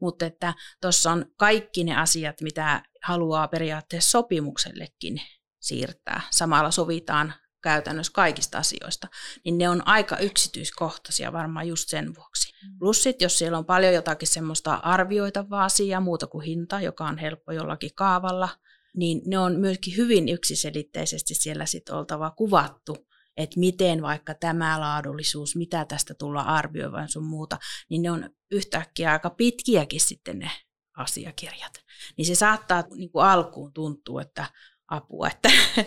mutta 0.00 0.26
että 0.26 0.54
tuossa 0.80 1.12
on 1.12 1.26
kaikki 1.36 1.84
ne 1.84 1.96
asiat, 1.96 2.40
mitä 2.40 2.82
haluaa 3.02 3.48
periaatteessa 3.48 4.10
sopimuksellekin 4.10 5.22
siirtää. 5.60 6.20
Samalla 6.30 6.70
sovitaan 6.70 7.34
käytännössä 7.62 8.12
kaikista 8.12 8.58
asioista, 8.58 9.08
niin 9.44 9.58
ne 9.58 9.68
on 9.68 9.88
aika 9.88 10.16
yksityiskohtaisia 10.16 11.32
varmaan 11.32 11.68
just 11.68 11.88
sen 11.88 12.14
vuoksi. 12.14 12.52
Mm. 12.66 12.78
Plus 12.78 13.02
sit, 13.02 13.22
jos 13.22 13.38
siellä 13.38 13.58
on 13.58 13.64
paljon 13.66 13.94
jotakin 13.94 14.28
semmoista 14.28 14.74
arvioitavaa 14.74 15.64
asiaa, 15.64 16.00
muuta 16.00 16.26
kuin 16.26 16.46
hinta, 16.46 16.80
joka 16.80 17.04
on 17.04 17.18
helppo 17.18 17.52
jollakin 17.52 17.90
kaavalla– 17.94 18.48
niin 18.96 19.22
ne 19.26 19.38
on 19.38 19.60
myöskin 19.60 19.96
hyvin 19.96 20.28
yksiselitteisesti 20.28 21.34
siellä 21.34 21.66
sit 21.66 21.88
oltava 21.88 22.30
kuvattu, 22.30 22.96
että 23.36 23.60
miten 23.60 24.02
vaikka 24.02 24.34
tämä 24.34 24.80
laadullisuus, 24.80 25.56
mitä 25.56 25.84
tästä 25.84 26.14
tullaan 26.14 26.46
arvioimaan 26.46 27.08
sun 27.08 27.24
muuta, 27.24 27.58
niin 27.88 28.02
ne 28.02 28.10
on 28.10 28.30
yhtäkkiä 28.50 29.12
aika 29.12 29.30
pitkiäkin 29.30 30.00
sitten 30.00 30.38
ne 30.38 30.50
asiakirjat. 30.96 31.72
Niin 32.16 32.26
se 32.26 32.34
saattaa 32.34 32.84
niin 32.94 33.10
kuin 33.10 33.24
alkuun 33.24 33.72
tuntua, 33.72 34.22
että 34.22 34.46
apua, 34.90 35.28
että 35.28 35.50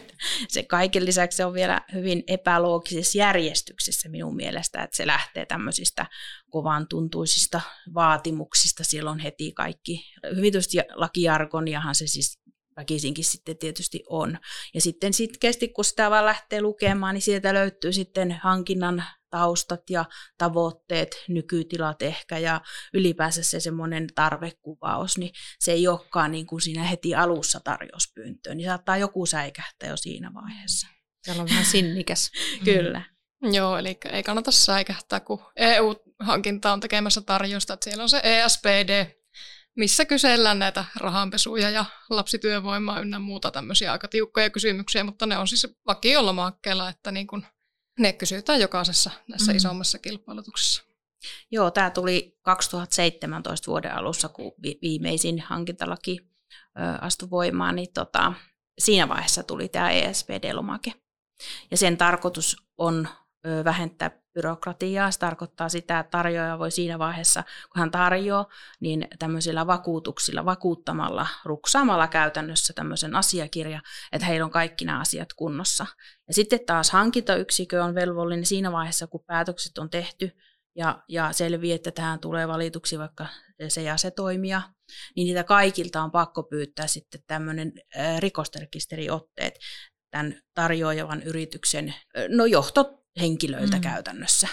se 0.54 0.64
kaiken 0.64 1.06
lisäksi 1.06 1.44
on 1.44 1.54
vielä 1.54 1.82
hyvin 1.94 2.24
epäloogisessa 2.28 3.18
järjestyksessä 3.18 4.10
minun 4.10 4.36
mielestä, 4.36 4.84
että 4.84 4.98
se 4.98 5.08
lähtee 5.08 5.46
tämmöisistä 5.46 6.06
kovan 6.50 6.88
tuntuisista 6.88 7.62
vaatimuksista, 7.94 8.84
siellä 8.84 9.12
on 9.12 9.20
heti 9.20 9.52
kaikki, 9.52 10.06
hyvityslakiargoniahan 10.36 11.96
se 11.96 12.08
siis 12.08 12.40
väkisinkin 12.78 13.26
sitten 13.26 13.58
tietysti 13.58 14.04
on. 14.10 14.38
Ja 14.74 14.82
sitten 14.82 15.14
sitkeästi, 15.14 15.68
kun 15.68 15.86
sitä 15.86 16.10
vaan 16.10 16.26
lähtee 16.26 16.62
lukemaan, 16.62 17.14
niin 17.14 17.22
sieltä 17.22 17.54
löytyy 17.54 17.94
sitten 17.94 18.40
hankinnan 18.44 19.04
taustat 19.30 19.90
ja 19.90 20.06
tavoitteet, 20.38 21.24
nykytilat 21.28 22.02
ehkä 22.02 22.38
ja 22.38 22.62
ylipäänsä 22.94 23.44
se 23.44 23.60
semmoinen 23.60 24.08
tarvekuvaus, 24.16 25.18
niin 25.18 25.32
se 25.60 25.72
ei 25.72 25.88
olekaan 25.88 26.32
niin 26.32 26.48
kuin 26.48 26.62
siinä 26.62 26.84
heti 26.84 27.16
alussa 27.16 27.60
tarjouspyyntöön, 27.60 28.58
niin 28.58 28.68
saattaa 28.68 28.98
joku 28.98 29.26
säikähtää 29.26 29.90
jo 29.90 29.98
siinä 29.98 30.34
vaiheessa. 30.34 30.88
Siellä 31.24 31.42
on 31.42 31.50
vähän 31.50 31.66
sinnikäs. 31.66 32.32
Kyllä. 32.66 33.02
Mm. 33.44 33.54
Joo, 33.54 33.78
eli 33.78 33.98
ei 34.12 34.24
kannata 34.24 34.52
säikähtää, 34.52 35.20
kun 35.20 35.46
EU-hankinta 35.56 36.74
on 36.74 36.80
tekemässä 36.80 37.22
tarjosta, 37.22 37.74
että 37.74 37.84
siellä 37.84 38.04
on 38.04 38.10
se 38.10 38.22
ESPD, 38.24 39.23
missä 39.76 40.06
kysellään 40.06 40.60
näitä 40.60 40.86
rahanpesuja 40.96 41.70
ja 41.70 41.86
lapsityövoimaa 42.10 43.00
ynnä 43.00 43.20
muuta 43.20 43.52
tämmöisiä 43.52 43.92
aika 43.92 44.08
tiukkoja 44.08 44.50
kysymyksiä, 44.50 45.04
mutta 45.04 45.26
ne 45.26 45.38
on 45.38 45.48
siis 45.48 45.68
vakiolomakkeella, 45.88 46.90
että 46.90 47.12
niin 47.12 47.28
kun 47.28 47.46
ne 48.00 48.14
kysytään 48.14 48.62
jokaisessa 48.62 49.12
näissä 49.30 49.52
mm. 49.52 49.58
isommassa 49.58 50.00
kilpailutuksessa. 50.00 50.84
Joo, 51.52 51.72
tämä 51.72 51.90
tuli 51.90 52.38
2017 52.42 53.72
vuoden 53.72 53.96
alussa, 53.96 54.30
kun 54.30 54.52
viimeisin 54.82 55.40
hankintalaki 55.40 56.20
astui 57.02 57.30
voimaan, 57.30 57.76
niin 57.76 57.94
tota, 57.94 58.34
siinä 58.80 59.10
vaiheessa 59.10 59.44
tuli 59.44 59.70
tämä 59.70 59.92
ESPD-lomake. 59.92 60.94
Ja 61.72 61.78
sen 61.78 61.98
tarkoitus 61.98 62.58
on 62.78 63.08
vähentää 63.66 64.12
byrokratiaa. 64.34 65.12
Se 65.12 65.20
tarkoittaa 65.20 65.70
sitä, 65.70 66.00
että 66.00 66.12
tarjoaja 66.12 66.60
voi 66.60 66.72
siinä 66.72 67.00
vaiheessa, 67.00 67.44
kun 67.44 67.80
hän 67.80 67.92
tarjoaa, 67.92 68.48
niin 68.80 69.08
tämmöisillä 69.20 69.68
vakuutuksilla, 69.68 70.46
vakuuttamalla, 70.46 71.28
ruksaamalla 71.46 72.08
käytännössä 72.08 72.74
tämmöisen 72.74 73.16
asiakirja, 73.16 73.82
että 74.12 74.28
heillä 74.28 74.46
on 74.46 74.52
kaikki 74.52 74.86
nämä 74.86 75.00
asiat 75.00 75.34
kunnossa. 75.34 75.86
Ja 76.28 76.34
sitten 76.34 76.60
taas 76.66 76.92
hankintayksikö 76.92 77.84
on 77.84 77.96
velvollinen 77.96 78.46
siinä 78.46 78.72
vaiheessa, 78.72 79.08
kun 79.08 79.24
päätökset 79.28 79.78
on 79.78 79.90
tehty, 79.90 80.32
ja, 80.76 81.04
ja 81.08 81.34
selviää, 81.34 81.76
että 81.76 81.92
tähän 81.92 82.20
tulee 82.20 82.48
valituksi 82.48 83.00
vaikka 83.00 83.28
se 83.68 83.82
ja 83.82 83.98
se 83.98 84.12
toimija, 84.12 84.62
niin 85.16 85.26
niitä 85.26 85.44
kaikilta 85.44 86.02
on 86.02 86.12
pakko 86.12 86.44
pyytää 86.44 86.88
sitten 86.88 87.22
tämmöinen 87.28 87.74
rikosrekisteriotteet 88.20 89.60
tämän 90.12 90.42
tarjoajavan 90.54 91.24
yrityksen 91.24 91.94
no 92.30 92.46
johtohenkilöiltä 93.16 93.78
mm. 93.78 93.82
käytännössä. 93.82 94.48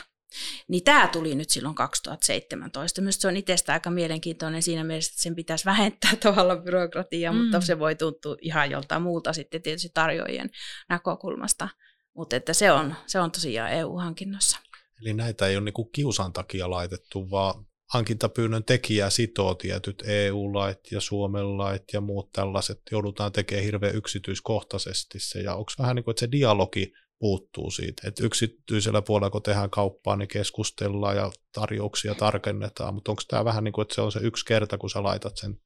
Niin 0.68 0.84
tämä 0.84 1.08
tuli 1.08 1.34
nyt 1.34 1.50
silloin 1.50 1.74
2017. 1.74 3.00
Myös 3.00 3.20
se 3.20 3.28
on 3.28 3.36
itsestä 3.36 3.72
aika 3.72 3.90
mielenkiintoinen 3.90 4.62
siinä 4.62 4.84
mielessä, 4.84 5.10
että 5.10 5.22
sen 5.22 5.34
pitäisi 5.34 5.64
vähentää 5.64 6.16
tavallaan 6.22 6.62
byrokratiaa, 6.62 7.32
mm. 7.32 7.38
mutta 7.38 7.60
se 7.60 7.78
voi 7.78 7.94
tuntua 7.94 8.36
ihan 8.40 8.70
joltain 8.70 9.02
muulta 9.02 9.32
sitten 9.32 9.62
tietysti 9.62 9.90
tarjoajien 9.94 10.50
näkökulmasta. 10.88 11.68
Mutta 12.16 12.36
että 12.36 12.52
se 12.52 12.72
on, 12.72 12.94
se 13.06 13.20
on 13.20 13.30
tosiaan 13.30 13.72
EU-hankinnossa. 13.72 14.58
Eli 15.02 15.14
näitä 15.14 15.46
ei 15.46 15.56
ole 15.56 15.64
niinku 15.64 15.84
kiusan 15.84 16.32
takia 16.32 16.70
laitettu, 16.70 17.30
vaan 17.30 17.66
hankintapyynnön 17.92 18.64
tekijää 18.64 19.10
sitoo 19.10 19.54
tietyt 19.54 20.02
EU-lait 20.06 20.78
ja 20.90 21.00
Suomen 21.00 21.58
lait 21.58 21.82
ja 21.92 22.00
muut 22.00 22.32
tällaiset, 22.32 22.80
joudutaan 22.90 23.32
tekemään 23.32 23.64
hirveän 23.64 23.94
yksityiskohtaisesti 23.94 25.18
se, 25.20 25.40
ja 25.40 25.54
onko 25.54 25.72
vähän 25.78 25.96
niin 25.96 26.04
kuin, 26.04 26.12
että 26.12 26.20
se 26.20 26.32
dialogi 26.32 26.92
puuttuu 27.20 27.70
siitä, 27.70 28.08
että 28.08 28.26
yksityisellä 28.26 29.02
puolella, 29.02 29.30
kun 29.30 29.42
tehdään 29.42 29.70
kauppaa, 29.70 30.16
niin 30.16 30.28
keskustellaan 30.28 31.16
ja 31.16 31.32
tarjouksia 31.52 32.14
tarkennetaan, 32.14 32.94
mutta 32.94 33.12
onko 33.12 33.22
tämä 33.28 33.44
vähän 33.44 33.64
niin 33.64 33.72
kuin, 33.72 33.82
että 33.82 33.94
se 33.94 34.00
on 34.00 34.12
se 34.12 34.20
yksi 34.22 34.44
kerta, 34.44 34.78
kun 34.78 34.90
sä 34.90 35.02
laitat 35.02 35.36
sen 35.36 35.60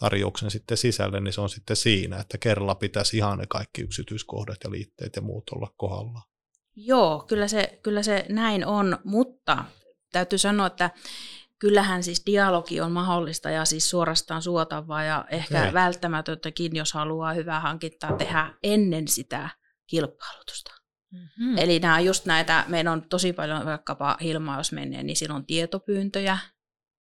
tarjouksen 0.00 0.50
sitten 0.50 0.76
sisälle, 0.76 1.20
niin 1.20 1.32
se 1.32 1.40
on 1.40 1.48
sitten 1.48 1.76
siinä, 1.76 2.20
että 2.20 2.38
kerralla 2.38 2.74
pitäisi 2.74 3.16
ihan 3.16 3.38
ne 3.38 3.46
kaikki 3.48 3.82
yksityiskohdat 3.82 4.56
ja 4.64 4.70
liitteet 4.70 5.16
ja 5.16 5.22
muut 5.22 5.50
olla 5.50 5.72
kohdallaan. 5.76 6.24
Joo, 6.76 7.24
kyllä 7.28 7.48
se, 7.48 7.78
kyllä 7.82 8.02
se 8.02 8.26
näin 8.28 8.66
on, 8.66 8.98
mutta 9.04 9.64
täytyy 10.12 10.38
sanoa, 10.38 10.66
että 10.66 10.90
kyllähän 11.58 12.02
siis 12.02 12.22
dialogi 12.26 12.80
on 12.80 12.92
mahdollista 12.92 13.50
ja 13.50 13.64
siis 13.64 13.90
suorastaan 13.90 14.42
suotavaa 14.42 15.04
ja 15.04 15.24
ehkä 15.30 15.60
okay. 15.60 15.72
välttämätöntäkin, 15.72 16.76
jos 16.76 16.92
haluaa 16.92 17.32
hyvää 17.32 17.60
hankintaa 17.60 18.12
tehdä 18.12 18.54
ennen 18.62 19.08
sitä 19.08 19.50
kilpailutusta. 19.86 20.85
Mm-hmm. 21.12 21.58
Eli 21.58 21.78
nämä 21.78 21.94
on 21.94 22.04
just 22.04 22.26
näitä, 22.26 22.64
meillä 22.68 22.92
on 22.92 23.02
tosi 23.08 23.32
paljon 23.32 23.66
vaikkapa 23.66 24.16
Hilma, 24.20 24.56
jos 24.56 24.72
menee, 24.72 25.02
niin 25.02 25.16
silloin 25.16 25.46
tietopyyntöjä 25.46 26.38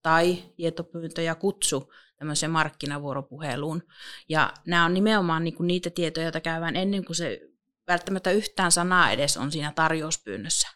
tai 0.02 0.44
tietopyyntöjä 0.56 1.36
kutsu 1.36 1.94
tämmöiseen 2.18 2.52
markkinavuoropuheluun. 2.52 3.84
Ja 4.30 4.54
nämä 4.68 4.86
on 4.86 4.94
nimenomaan 4.94 5.44
niinku 5.44 5.64
niitä 5.64 5.90
tietoja, 5.90 6.26
joita 6.26 6.42
käydään 6.42 6.76
ennen 6.76 7.06
kuin 7.06 7.16
se 7.16 7.42
välttämättä 7.88 8.32
yhtään 8.32 8.72
sanaa 8.72 9.12
edes 9.12 9.38
on 9.38 9.52
siinä 9.52 9.72
tarjouspyynnössä. 9.76 10.68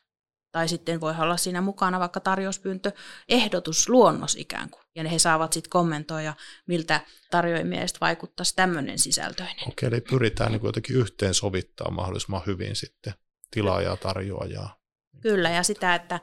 Tai 0.52 0.68
sitten 0.68 1.02
voi 1.02 1.14
olla 1.20 1.38
siinä 1.38 1.62
mukana 1.62 2.00
vaikka 2.00 2.20
tarjouspyyntö, 2.20 2.92
ehdotus, 3.30 3.90
luonnos 3.90 4.36
ikään 4.36 4.70
kuin. 4.70 4.84
Ja 4.96 5.10
he 5.10 5.20
saavat 5.20 5.54
sitten 5.54 5.70
kommentoida, 5.70 6.34
miltä 6.68 7.02
tarjoajien 7.32 7.68
mielestä 7.68 7.98
vaikuttaisi 8.02 8.56
tämmöinen 8.56 9.00
sisältöinen. 9.00 9.68
Okei, 9.68 9.88
eli 9.88 10.02
pyritään 10.02 10.52
niin 10.52 10.62
jotenkin 10.64 10.96
yhteen 10.96 11.34
sovittaa 11.34 11.92
mahdollisimman 11.92 12.42
hyvin 12.48 12.76
sitten 12.76 13.14
tilaajaa, 13.52 13.98
tarjoajaa. 13.98 14.80
Kyllä, 15.22 15.50
ja 15.50 15.64
sitä, 15.64 15.96
että 15.96 16.20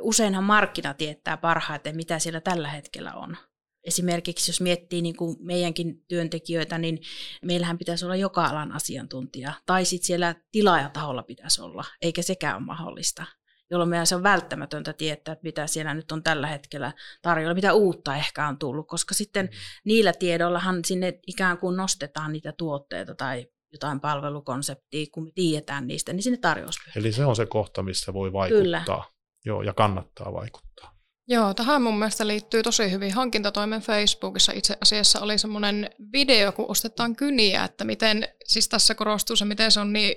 useinhan 0.00 0.44
markkina 0.44 0.94
tietää 0.94 1.36
parhaiten, 1.36 1.96
mitä 1.96 2.18
siellä 2.18 2.40
tällä 2.40 2.68
hetkellä 2.68 3.14
on. 3.14 3.36
Esimerkiksi 3.84 4.50
jos 4.50 4.60
miettii 4.60 5.02
niin 5.02 5.16
kuin 5.16 5.36
meidänkin 5.40 6.04
työntekijöitä, 6.08 6.78
niin 6.78 6.98
meillähän 7.44 7.78
pitäisi 7.78 8.04
olla 8.04 8.16
joka 8.16 8.44
alan 8.44 8.72
asiantuntija. 8.72 9.52
Tai 9.66 9.84
sitten 9.84 10.06
siellä 10.06 10.34
tilaajataholla 10.52 11.22
pitäisi 11.22 11.62
olla, 11.62 11.84
eikä 12.02 12.22
sekään 12.22 12.56
ole 12.56 12.64
mahdollista 12.64 13.24
jolloin 13.70 13.90
meidän 13.90 14.06
se 14.06 14.14
on 14.14 14.22
välttämätöntä 14.22 14.92
tietää, 14.92 15.32
että 15.32 15.42
mitä 15.42 15.66
siellä 15.66 15.94
nyt 15.94 16.12
on 16.12 16.22
tällä 16.22 16.46
hetkellä 16.46 16.92
tarjolla, 17.22 17.54
mitä 17.54 17.72
uutta 17.72 18.16
ehkä 18.16 18.48
on 18.48 18.58
tullut, 18.58 18.88
koska 18.88 19.14
sitten 19.14 19.46
mm. 19.46 19.50
niillä 19.84 20.12
tiedoillahan 20.12 20.84
sinne 20.84 21.20
ikään 21.26 21.58
kuin 21.58 21.76
nostetaan 21.76 22.32
niitä 22.32 22.52
tuotteita 22.52 23.14
tai 23.14 23.46
jotain 23.72 24.00
palvelukonseptia, 24.00 25.06
kun 25.12 25.24
me 25.24 25.30
tiedetään 25.34 25.86
niistä, 25.86 26.12
niin 26.12 26.22
sinne 26.22 26.38
tarjous. 26.38 26.76
Eli 26.96 27.12
se 27.12 27.24
on 27.24 27.36
se 27.36 27.46
kohta, 27.46 27.82
missä 27.82 28.14
voi 28.14 28.32
vaikuttaa. 28.32 28.62
Kyllä. 28.62 29.02
Joo, 29.44 29.62
ja 29.62 29.74
kannattaa 29.74 30.32
vaikuttaa. 30.32 30.98
Joo, 31.30 31.54
tähän 31.54 31.82
mun 31.82 31.98
mielestä 31.98 32.26
liittyy 32.26 32.62
tosi 32.62 32.90
hyvin 32.90 33.14
hankintatoimen 33.14 33.80
Facebookissa. 33.80 34.52
Itse 34.52 34.76
asiassa 34.80 35.20
oli 35.20 35.38
semmoinen 35.38 35.90
video, 36.12 36.52
kun 36.52 36.64
ostetaan 36.68 37.16
kyniä, 37.16 37.64
että 37.64 37.84
miten, 37.84 38.28
siis 38.44 38.68
tässä 38.68 38.94
korostuu 38.94 39.36
se, 39.36 39.44
miten 39.44 39.72
se 39.72 39.80
on 39.80 39.92
niin 39.92 40.14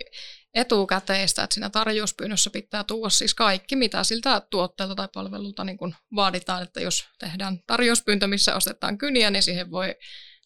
etukäteistä, 0.53 1.43
että 1.43 1.53
siinä 1.53 1.69
tarjouspyynnössä 1.69 2.49
pitää 2.49 2.83
tuoda 2.83 3.09
siis 3.09 3.33
kaikki, 3.33 3.75
mitä 3.75 4.03
siltä 4.03 4.41
tuotteelta 4.49 4.95
tai 4.95 5.07
palvelulta 5.13 5.63
niin 5.63 5.77
kun 5.77 5.95
vaaditaan, 6.15 6.63
että 6.63 6.81
jos 6.81 7.05
tehdään 7.19 7.59
tarjouspyyntö, 7.67 8.27
missä 8.27 8.55
ostetaan 8.55 8.97
kyniä, 8.97 9.31
niin 9.31 9.43
siihen 9.43 9.71
voi 9.71 9.95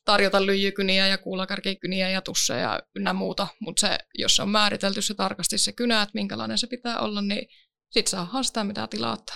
tarjota 0.06 0.46
lyijykyniä 0.46 1.08
ja 1.08 1.18
kuulakärkikyniä 1.18 2.10
ja 2.10 2.22
tusseja 2.22 2.80
ynnä 2.96 3.14
muuta, 3.14 3.48
mutta 3.60 3.80
se, 3.80 3.98
jos 4.18 4.36
se 4.36 4.42
on 4.42 4.50
määritelty 4.50 5.02
se 5.02 5.14
tarkasti 5.14 5.58
se 5.58 5.72
kynä, 5.72 6.02
että 6.02 6.12
minkälainen 6.14 6.58
se 6.58 6.68
pitää 6.68 7.00
olla, 7.00 7.22
niin 7.22 7.48
sitten 7.92 8.12
saa 8.12 8.44
sitä, 8.44 8.64
mitä 8.64 8.88
tilaattaa. 8.88 9.36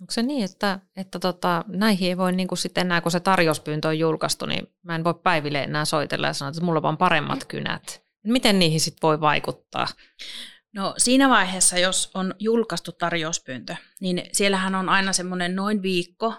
Onko 0.00 0.10
se 0.10 0.22
niin, 0.22 0.44
että, 0.44 0.80
että 0.96 1.18
tota, 1.18 1.64
näihin 1.68 2.08
ei 2.08 2.16
voi 2.16 2.32
niin 2.32 2.48
kuin 2.48 2.58
sitten 2.58 2.86
enää, 2.86 3.00
kun 3.00 3.12
se 3.12 3.20
tarjouspyyntö 3.20 3.88
on 3.88 3.98
julkaistu, 3.98 4.46
niin 4.46 4.66
mä 4.82 4.94
en 4.94 5.04
voi 5.04 5.14
päiville 5.14 5.62
enää 5.62 5.84
soitella 5.84 6.26
ja 6.26 6.32
sanoa, 6.32 6.48
että 6.48 6.60
mulla 6.60 6.88
on 6.88 6.96
paremmat 6.96 7.44
kynät. 7.44 8.09
Miten 8.24 8.58
niihin 8.58 8.80
sitten 8.80 9.02
voi 9.02 9.20
vaikuttaa? 9.20 9.86
No 10.74 10.94
siinä 10.98 11.28
vaiheessa, 11.28 11.78
jos 11.78 12.10
on 12.14 12.34
julkaistu 12.38 12.92
tarjouspyyntö, 12.92 13.76
niin 14.00 14.22
siellähän 14.32 14.74
on 14.74 14.88
aina 14.88 15.12
semmoinen 15.12 15.56
noin 15.56 15.82
viikko, 15.82 16.34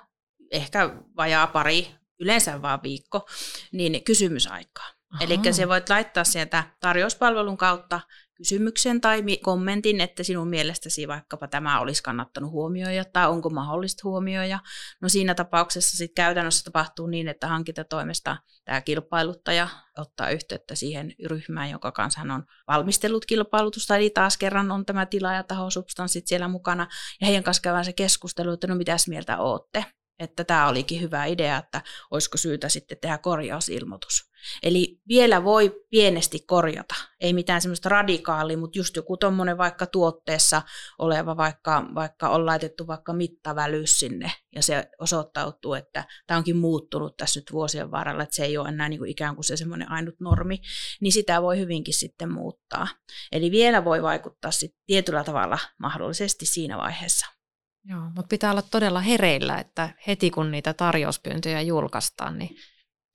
ehkä 0.51 0.89
vajaa 1.17 1.47
pari, 1.47 1.87
yleensä 2.19 2.61
vaan 2.61 2.83
viikko, 2.83 3.27
niin 3.71 4.03
kysymysaikaa. 4.03 4.87
Eli 5.19 5.53
se 5.53 5.67
voit 5.67 5.89
laittaa 5.89 6.23
sieltä 6.23 6.63
tarjouspalvelun 6.79 7.57
kautta 7.57 7.99
kysymyksen 8.41 9.01
tai 9.01 9.23
kommentin, 9.41 10.01
että 10.01 10.23
sinun 10.23 10.47
mielestäsi 10.47 11.07
vaikkapa 11.07 11.47
tämä 11.47 11.79
olisi 11.79 12.03
kannattanut 12.03 12.51
huomioida 12.51 13.05
tai 13.05 13.29
onko 13.29 13.49
mahdollista 13.49 14.01
huomioida. 14.03 14.59
No 15.01 15.09
siinä 15.09 15.35
tapauksessa 15.35 15.97
sitten 15.97 16.15
käytännössä 16.15 16.63
tapahtuu 16.63 17.07
niin, 17.07 17.27
että 17.27 17.47
hankintatoimesta 17.47 18.37
tämä 18.65 18.81
kilpailuttaja 18.81 19.67
ottaa 19.97 20.29
yhteyttä 20.29 20.75
siihen 20.75 21.13
ryhmään, 21.25 21.69
jonka 21.69 21.91
kanssa 21.91 22.19
hän 22.19 22.31
on 22.31 22.43
valmistellut 22.67 23.25
kilpailutusta, 23.25 23.95
eli 23.95 24.09
taas 24.09 24.37
kerran 24.37 24.71
on 24.71 24.85
tämä 24.85 25.07
taho 25.47 25.69
substanssit 25.69 26.27
siellä 26.27 26.47
mukana, 26.47 26.87
ja 27.21 27.27
heidän 27.27 27.43
kanssa 27.43 27.61
käydään 27.61 27.85
se 27.85 27.93
keskustelu, 27.93 28.51
että 28.51 28.67
no 28.67 28.75
mitäs 28.75 29.07
mieltä 29.07 29.37
ootte 29.37 29.85
että 30.21 30.43
tämä 30.43 30.67
olikin 30.67 31.01
hyvä 31.01 31.25
idea, 31.25 31.57
että 31.57 31.81
olisiko 32.11 32.37
syytä 32.37 32.69
sitten 32.69 32.97
tehdä 33.01 33.17
korjausilmoitus. 33.17 34.31
Eli 34.63 34.99
vielä 35.07 35.43
voi 35.43 35.85
pienesti 35.89 36.39
korjata, 36.39 36.95
ei 37.19 37.33
mitään 37.33 37.61
semmoista 37.61 37.89
radikaalia, 37.89 38.57
mutta 38.57 38.79
just 38.79 38.95
joku 38.95 39.17
tuommoinen 39.17 39.57
vaikka 39.57 39.85
tuotteessa 39.85 40.61
oleva, 40.99 41.37
vaikka, 41.37 41.85
vaikka 41.95 42.29
on 42.29 42.45
laitettu 42.45 42.87
vaikka 42.87 43.13
mittavälys 43.13 43.99
sinne, 43.99 44.31
ja 44.55 44.63
se 44.63 44.89
osoittautuu, 44.99 45.73
että 45.73 46.05
tämä 46.27 46.37
onkin 46.37 46.57
muuttunut 46.57 47.17
tässä 47.17 47.39
nyt 47.39 47.51
vuosien 47.51 47.91
varrella, 47.91 48.23
että 48.23 48.35
se 48.35 48.45
ei 48.45 48.57
ole 48.57 48.69
enää 48.69 48.89
niin 48.89 48.99
kuin 48.99 49.11
ikään 49.11 49.35
kuin 49.35 49.45
se 49.45 49.57
semmoinen 49.57 49.91
ainut 49.91 50.19
normi, 50.19 50.61
niin 51.01 51.11
sitä 51.11 51.41
voi 51.41 51.59
hyvinkin 51.59 51.93
sitten 51.93 52.31
muuttaa. 52.31 52.87
Eli 53.31 53.51
vielä 53.51 53.85
voi 53.85 54.01
vaikuttaa 54.01 54.51
sitten 54.51 54.81
tietyllä 54.85 55.23
tavalla 55.23 55.59
mahdollisesti 55.79 56.45
siinä 56.45 56.77
vaiheessa. 56.77 57.40
Joo, 57.85 58.01
mutta 58.01 58.29
pitää 58.29 58.51
olla 58.51 58.61
todella 58.61 58.99
hereillä, 58.99 59.57
että 59.57 59.89
heti 60.07 60.31
kun 60.31 60.51
niitä 60.51 60.73
tarjouspyyntöjä 60.73 61.61
julkaistaan, 61.61 62.37
niin 62.37 62.55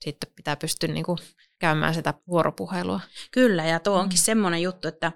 sitten 0.01 0.29
pitää 0.35 0.55
pystyä 0.55 0.89
niin 0.89 1.05
kuin 1.05 1.17
käymään 1.59 1.93
sitä 1.93 2.13
vuoropuhelua. 2.27 2.99
Kyllä, 3.31 3.65
ja 3.65 3.79
tuo 3.79 3.99
onkin 3.99 4.19
mm. 4.19 4.23
semmoinen 4.23 4.61
juttu, 4.61 4.87
että 4.87 5.11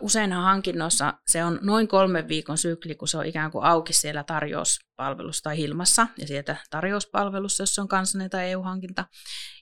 useinhan 0.00 0.44
hankinnoissa 0.44 1.14
se 1.26 1.44
on 1.44 1.58
noin 1.62 1.88
kolmen 1.88 2.28
viikon 2.28 2.58
sykli, 2.58 2.94
kun 2.94 3.08
se 3.08 3.18
on 3.18 3.26
ikään 3.26 3.50
kuin 3.50 3.64
auki 3.64 3.92
siellä 3.92 4.24
tarjouspalvelussa 4.24 5.42
tai 5.42 5.56
Hilmassa, 5.56 6.06
ja 6.18 6.26
sieltä 6.26 6.56
tarjouspalvelussa, 6.70 7.62
jos 7.62 7.78
on 7.78 7.88
kansallinen 7.88 8.30
tai 8.30 8.50
EU-hankinta. 8.50 9.04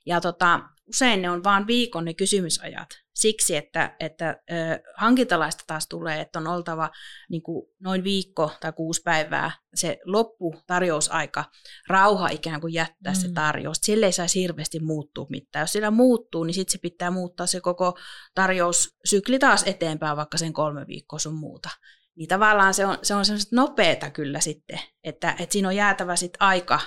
Ja 0.06 0.20
tota, 0.20 0.60
usein 0.88 1.22
ne 1.22 1.30
on 1.30 1.44
vain 1.44 1.66
viikon 1.66 2.04
ne 2.04 2.14
kysymysajat. 2.14 2.88
Siksi, 3.14 3.56
että, 3.56 3.96
että 4.00 4.40
ö, 4.50 4.54
hankintalaista 4.96 5.64
taas 5.66 5.86
tulee, 5.88 6.20
että 6.20 6.38
on 6.38 6.46
oltava 6.46 6.90
niin 7.30 7.42
kuin 7.42 7.66
noin 7.80 8.04
viikko 8.04 8.50
tai 8.60 8.72
kuusi 8.72 9.02
päivää 9.04 9.50
se 9.74 9.98
lopputarjousaika, 10.04 11.44
rauha 11.88 12.28
ikään 12.28 12.60
kuin 12.60 12.74
jättää 12.74 13.12
mm. 13.12 13.18
se 13.18 13.32
tarjous. 13.32 13.78
Sille 13.82 14.06
ei 14.06 14.12
saisi 14.12 14.40
hirveästi 14.40 14.80
muuttua 14.80 15.26
mitään. 15.30 15.62
Jos 15.62 15.72
sillä 15.72 15.90
muuttuu, 15.90 16.44
niin 16.44 16.54
sitten 16.54 16.72
se 16.72 16.78
pitää 16.78 17.10
muuttaa 17.10 17.46
se 17.46 17.60
koko 17.60 17.98
tarjoussykli 18.34 19.38
taas 19.38 19.62
eteenpäin, 19.66 20.16
vaikka 20.16 20.38
sen 20.38 20.52
kolme 20.52 20.86
viikkoa 20.86 21.18
sun 21.18 21.34
muuta 21.34 21.70
niin 22.18 22.28
tavallaan 22.28 22.74
se 22.74 22.86
on, 22.86 22.98
se 23.02 23.14
on 23.14 23.24
semmoista 23.24 23.56
nopeata 23.56 24.10
kyllä 24.10 24.40
sitten, 24.40 24.80
että, 25.04 25.36
että 25.38 25.52
siinä 25.52 25.68
on 25.68 25.76
jäätävä 25.76 26.16
sitten 26.16 26.42
aika 26.42 26.80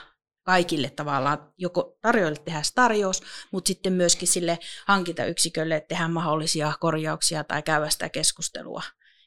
kaikille 0.43 0.89
tavallaan, 0.89 1.53
joko 1.57 1.97
tarjoajille 2.01 2.41
tehdään 2.45 2.63
tarjous, 2.75 3.23
mutta 3.51 3.67
sitten 3.67 3.93
myöskin 3.93 4.27
sille 4.27 4.59
hankintayksikölle, 4.87 5.85
tehdään 5.87 6.13
mahdollisia 6.13 6.73
korjauksia 6.79 7.43
tai 7.43 7.63
käydä 7.63 7.89
sitä 7.89 8.09
keskustelua. 8.09 8.81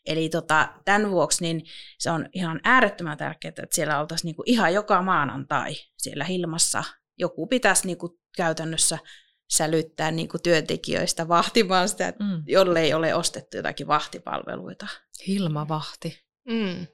Eli 0.06 0.28
tota, 0.28 0.68
tämän 0.84 1.10
vuoksi 1.10 1.44
niin 1.44 1.62
se 1.98 2.10
on 2.10 2.28
ihan 2.32 2.60
äärettömän 2.64 3.18
tärkeää, 3.18 3.48
että 3.48 3.66
siellä 3.72 4.00
oltaisiin 4.00 4.28
niinku 4.28 4.42
ihan 4.46 4.74
joka 4.74 5.02
maanantai 5.02 5.74
siellä 5.96 6.24
Hilmassa. 6.24 6.84
Joku 7.18 7.46
pitäisi 7.46 7.86
niinku 7.86 8.18
käytännössä 8.36 8.98
sälyttää 9.52 10.10
niinku 10.10 10.38
työntekijöistä 10.38 11.28
vahtimaan 11.28 11.88
sitä, 11.88 12.12
mm. 12.20 12.42
jollei 12.46 12.94
ole 12.94 13.14
ostettu 13.14 13.56
jotakin 13.56 13.86
vahtipalveluita. 13.86 14.86
Hilmavahti. 15.26 16.24
Mm. 16.48 16.86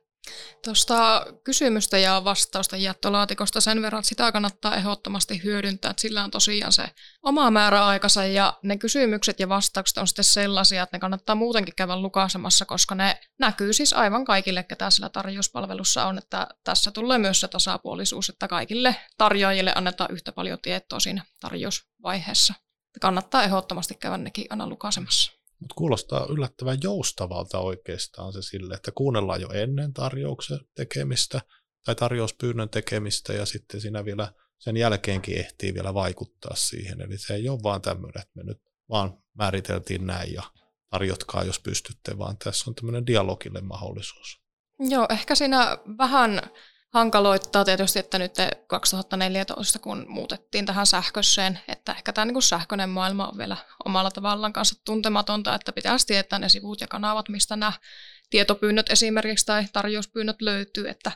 Tuosta 0.65 1.27
kysymystä 1.45 1.99
ja 1.99 2.25
vastausta 2.25 2.77
jättölaatikosta 2.77 3.61
sen 3.61 3.83
verran, 3.83 4.01
että 4.01 4.09
sitä 4.09 4.33
kannattaa 4.33 4.77
ehdottomasti 4.77 5.43
hyödyntää, 5.45 5.91
että 5.91 6.01
sillä 6.01 6.25
on 6.25 6.31
tosiaan 6.31 6.73
se 6.73 6.85
oma 7.23 7.51
määräaikansa 7.51 8.25
ja 8.25 8.59
ne 8.63 8.79
kysymykset 8.79 9.41
ja 9.41 9.49
vastaukset 9.49 9.99
on 9.99 10.07
sitten 10.07 10.25
sellaisia, 10.25 10.83
että 10.83 10.97
ne 10.97 11.01
kannattaa 11.01 11.35
muutenkin 11.35 11.75
käydä 11.75 11.97
lukaisemassa, 11.97 12.65
koska 12.65 12.95
ne 12.95 13.21
näkyy 13.39 13.73
siis 13.73 13.93
aivan 13.93 14.25
kaikille, 14.25 14.63
ketä 14.63 14.91
sillä 14.91 15.09
tarjouspalvelussa 15.09 16.07
on, 16.07 16.19
että 16.19 16.47
tässä 16.65 16.91
tulee 16.91 17.19
myös 17.19 17.41
se 17.41 17.49
tasapuolisuus, 17.49 18.29
että 18.29 18.49
kaikille 18.49 18.97
tarjoajille 19.19 19.73
annetaan 19.75 20.13
yhtä 20.13 20.33
paljon 20.33 20.59
tietoa 20.63 21.01
siinä 21.01 21.25
tarjousvaiheessa. 21.41 22.55
Kannattaa 23.01 23.43
ehdottomasti 23.43 23.95
käydä 23.95 24.17
nekin 24.17 24.47
aina 24.51 24.67
lukaisemassa. 24.67 25.40
Mutta 25.61 25.75
kuulostaa 25.75 26.27
yllättävän 26.31 26.79
joustavalta 26.83 27.59
oikeastaan 27.59 28.33
se 28.33 28.43
sille, 28.43 28.75
että 28.75 28.93
kuunnellaan 28.95 29.41
jo 29.41 29.49
ennen 29.51 29.93
tarjouksen 29.93 30.61
tekemistä 30.75 31.41
tai 31.85 31.95
tarjouspyynnön 31.95 32.69
tekemistä 32.69 33.33
ja 33.33 33.47
sitten 33.47 33.81
siinä 33.81 34.05
vielä 34.05 34.33
sen 34.59 34.77
jälkeenkin 34.77 35.39
ehtii 35.39 35.75
vielä 35.75 35.95
vaikuttaa 35.95 36.57
siihen. 36.57 37.01
Eli 37.01 37.19
se 37.19 37.35
ei 37.35 37.49
ole 37.49 37.63
vaan 37.63 37.83
tämmöinen, 37.83 38.23
että 38.23 38.33
me 38.35 38.43
nyt 38.43 38.59
vaan 38.89 39.19
määriteltiin 39.35 40.07
näin 40.07 40.33
ja 40.33 40.43
tarjotkaa, 40.91 41.45
jos 41.45 41.61
pystytte, 41.61 42.19
vaan 42.19 42.37
tässä 42.45 42.71
on 42.71 42.75
tämmöinen 42.75 43.07
dialogille 43.07 43.61
mahdollisuus. 43.61 44.41
Joo, 44.79 45.07
ehkä 45.11 45.35
siinä 45.35 45.79
vähän 45.99 46.43
hankaloittaa 46.93 47.65
tietysti, 47.65 47.99
että 47.99 48.19
nyt 48.19 48.35
2014, 48.67 49.79
kun 49.79 50.05
muutettiin 50.09 50.67
tähän 50.67 50.87
sähköiseen, 50.87 51.61
että 51.69 51.93
ehkä 51.93 52.13
tämä 52.13 52.25
niin 52.25 52.43
sähköinen 52.43 52.91
maailma 52.91 53.29
on 53.29 53.39
vielä 53.39 53.57
omalla 53.85 54.11
tavallaan 54.11 54.53
kanssa 54.53 54.81
tuntematonta, 54.85 55.55
että 55.55 55.73
pitäisi 55.73 56.07
tietää 56.07 56.39
ne 56.39 56.49
sivut 56.49 56.81
ja 56.81 56.87
kanavat, 56.87 57.29
mistä 57.29 57.57
nämä 57.57 57.73
tietopyynnöt 58.31 58.91
esimerkiksi 58.91 59.47
tai 59.47 59.65
tarjouspyynnöt 59.73 60.43
löytyy, 60.43 60.89
että 60.89 61.13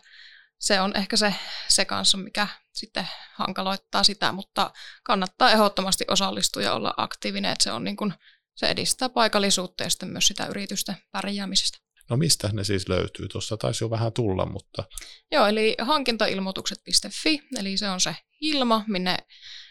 se 0.58 0.80
on 0.80 0.96
ehkä 0.96 1.16
se, 1.16 1.34
se 1.68 1.84
kanssa, 1.84 2.18
mikä 2.18 2.48
sitten 2.72 3.08
hankaloittaa 3.34 4.04
sitä, 4.04 4.32
mutta 4.32 4.70
kannattaa 5.02 5.50
ehdottomasti 5.50 6.04
osallistua 6.08 6.62
ja 6.62 6.72
olla 6.72 6.94
aktiivinen, 6.96 7.52
että 7.52 7.64
se, 7.64 7.72
on 7.72 7.84
niin 7.84 7.96
kuin, 7.96 8.14
se 8.54 8.66
edistää 8.66 9.08
paikallisuutta 9.08 9.84
ja 9.84 9.90
sitten 9.90 10.08
myös 10.08 10.26
sitä 10.26 10.46
yritysten 10.46 10.96
pärjäämisestä. 11.12 11.83
No 12.10 12.16
mistä 12.16 12.50
ne 12.52 12.64
siis 12.64 12.88
löytyy? 12.88 13.28
Tuossa 13.28 13.56
taisi 13.56 13.84
jo 13.84 13.90
vähän 13.90 14.12
tulla, 14.12 14.46
mutta... 14.46 14.84
Joo, 15.32 15.46
eli 15.46 15.74
hankintailmoitukset.fi, 15.80 17.42
eli 17.58 17.76
se 17.76 17.90
on 17.90 18.00
se 18.00 18.16
ilma, 18.40 18.84
minne 18.88 19.16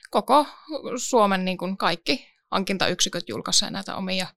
koko 0.09 0.45
Suomen 0.97 1.45
niin 1.45 1.57
kuin 1.57 1.77
kaikki 1.77 2.27
hankintayksiköt 2.51 3.29
julkaisee 3.29 3.71
näitä 3.71 3.95
omia 3.95 4.27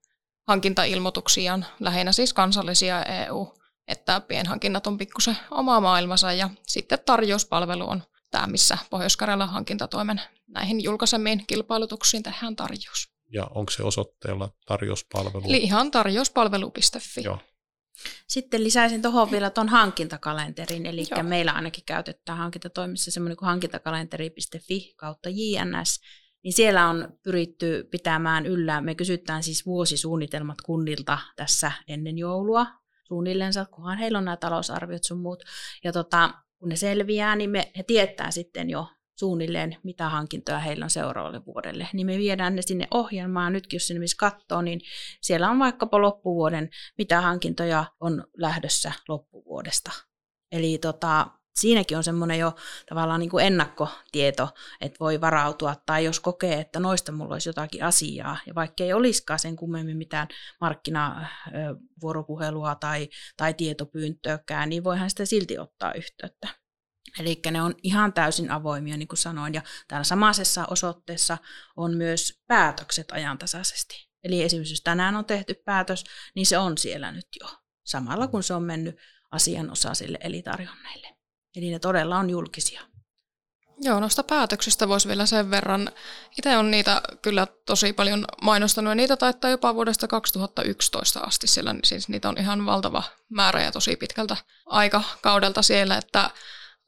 hankintailmoituksiaan, 0.47 1.65
lähinnä 1.79 2.11
siis 2.11 2.33
kansallisia 2.33 3.03
EU, 3.03 3.53
että 3.87 4.21
pienhankinnat 4.21 4.87
on 4.87 4.97
pikkusen 4.97 5.37
oma 5.51 5.79
maailmansa 5.79 6.33
ja 6.33 6.49
sitten 6.67 6.99
tarjouspalvelu 7.05 7.89
on 7.89 8.03
tämä, 8.31 8.47
missä 8.47 8.77
pohjois 8.89 9.17
hankintatoimen 9.45 10.21
näihin 10.47 10.83
julkaisemiin 10.83 11.43
kilpailutuksiin 11.47 12.23
tehdään 12.23 12.55
tarjous. 12.55 13.09
Ja 13.33 13.47
onko 13.55 13.71
se 13.71 13.83
osoitteella 13.83 14.49
tarjouspalvelu? 14.65 15.43
Eli 15.45 15.57
ihan 15.57 15.91
tarjouspalvelu.fi. 15.91 17.23
Joo. 17.23 17.39
Sitten 18.27 18.63
lisäisin 18.63 19.01
tuohon 19.01 19.31
vielä 19.31 19.49
tuon 19.49 19.69
hankintakalenterin, 19.69 20.85
eli 20.85 21.03
Joo. 21.11 21.23
meillä 21.23 21.51
ainakin 21.51 21.83
käytetään 21.85 22.37
hankintatoimissa 22.37 23.11
semmoinen 23.11 23.37
kuin 23.37 23.47
hankintakalenteri.fi 23.47 24.93
kautta 24.95 25.29
JNS, 25.29 26.01
niin 26.43 26.53
siellä 26.53 26.89
on 26.89 27.17
pyritty 27.23 27.87
pitämään 27.91 28.45
yllä, 28.45 28.81
me 28.81 28.95
kysytään 28.95 29.43
siis 29.43 29.65
vuosisuunnitelmat 29.65 30.61
kunnilta 30.61 31.19
tässä 31.35 31.71
ennen 31.87 32.17
joulua 32.17 32.67
suunnilleen, 33.07 33.53
kunhan 33.71 33.97
heillä 33.97 34.17
on 34.17 34.25
nämä 34.25 34.37
talousarviot 34.37 35.03
sun 35.03 35.19
muut, 35.19 35.43
ja 35.83 35.91
tota, 35.91 36.33
kun 36.59 36.69
ne 36.69 36.75
selviää, 36.75 37.35
niin 37.35 37.49
me, 37.49 37.71
he 37.77 37.83
tietää 37.83 38.31
sitten 38.31 38.69
jo 38.69 38.87
suunnilleen, 39.19 39.77
mitä 39.83 40.09
hankintoja 40.09 40.59
heillä 40.59 40.83
on 40.83 40.89
seuraavalle 40.89 41.45
vuodelle. 41.45 41.87
Niin 41.93 42.07
me 42.07 42.17
viedään 42.17 42.55
ne 42.55 42.61
sinne 42.61 42.87
ohjelmaan. 42.91 43.53
Nytkin 43.53 43.77
jos 43.77 43.87
sinne 43.87 43.99
missä 43.99 44.17
katsoo, 44.19 44.61
niin 44.61 44.81
siellä 45.21 45.49
on 45.49 45.59
vaikkapa 45.59 46.01
loppuvuoden, 46.01 46.69
mitä 46.97 47.21
hankintoja 47.21 47.85
on 47.99 48.23
lähdössä 48.37 48.91
loppuvuodesta. 49.07 49.91
Eli 50.51 50.77
tota, 50.77 51.27
siinäkin 51.55 51.97
on 51.97 52.03
semmoinen 52.03 52.39
jo 52.39 52.55
tavallaan 52.89 53.19
niin 53.19 53.29
kuin 53.29 53.45
ennakkotieto, 53.45 54.49
että 54.81 54.97
voi 54.99 55.21
varautua, 55.21 55.75
tai 55.85 56.05
jos 56.05 56.19
kokee, 56.19 56.59
että 56.59 56.79
noista 56.79 57.11
mulla 57.11 57.35
olisi 57.35 57.49
jotakin 57.49 57.83
asiaa, 57.83 58.37
ja 58.45 58.55
vaikka 58.55 58.83
ei 58.83 58.93
olisikaan 58.93 59.39
sen 59.39 59.55
kummemmin 59.55 59.97
mitään 59.97 60.27
markkinavuoropuhelua 60.61 62.75
tai, 62.75 63.09
tai 63.37 63.53
tietopyyntöäkään, 63.53 64.69
niin 64.69 64.83
voihan 64.83 65.09
sitä 65.09 65.25
silti 65.25 65.57
ottaa 65.57 65.93
yhteyttä. 65.93 66.47
Eli 67.19 67.41
ne 67.51 67.61
on 67.61 67.75
ihan 67.83 68.13
täysin 68.13 68.51
avoimia, 68.51 68.97
niin 68.97 69.07
kuin 69.07 69.17
sanoin. 69.17 69.53
Ja 69.53 69.61
täällä 69.87 70.03
samaisessa 70.03 70.65
osoitteessa 70.65 71.37
on 71.77 71.97
myös 71.97 72.39
päätökset 72.47 73.11
ajantasaisesti. 73.11 74.07
Eli 74.23 74.43
esimerkiksi 74.43 74.73
jos 74.73 74.81
tänään 74.81 75.15
on 75.15 75.25
tehty 75.25 75.53
päätös, 75.65 76.03
niin 76.35 76.45
se 76.45 76.57
on 76.57 76.77
siellä 76.77 77.11
nyt 77.11 77.27
jo. 77.41 77.47
Samalla 77.85 78.27
kun 78.27 78.43
se 78.43 78.53
on 78.53 78.63
mennyt 78.63 78.95
asianosaisille 79.31 80.17
eli 80.21 80.41
tarjonneille. 80.41 81.07
Eli 81.55 81.71
ne 81.71 81.79
todella 81.79 82.17
on 82.17 82.29
julkisia. 82.29 82.81
Joo, 83.81 83.99
noista 83.99 84.23
päätöksistä 84.23 84.87
voisi 84.87 85.07
vielä 85.07 85.25
sen 85.25 85.51
verran. 85.51 85.91
Itse 86.37 86.57
on 86.57 86.71
niitä 86.71 87.01
kyllä 87.21 87.47
tosi 87.65 87.93
paljon 87.93 88.25
mainostanut 88.41 88.91
ja 88.91 88.95
niitä 88.95 89.17
taittaa 89.17 89.51
jopa 89.51 89.75
vuodesta 89.75 90.07
2011 90.07 91.19
asti, 91.19 91.47
sillä 91.47 91.75
siis 91.83 92.09
niitä 92.09 92.29
on 92.29 92.37
ihan 92.37 92.65
valtava 92.65 93.03
määrä 93.29 93.61
ja 93.61 93.71
tosi 93.71 93.95
pitkältä 93.95 94.37
aikakaudelta 94.65 95.61
siellä, 95.61 95.97
että 95.97 96.29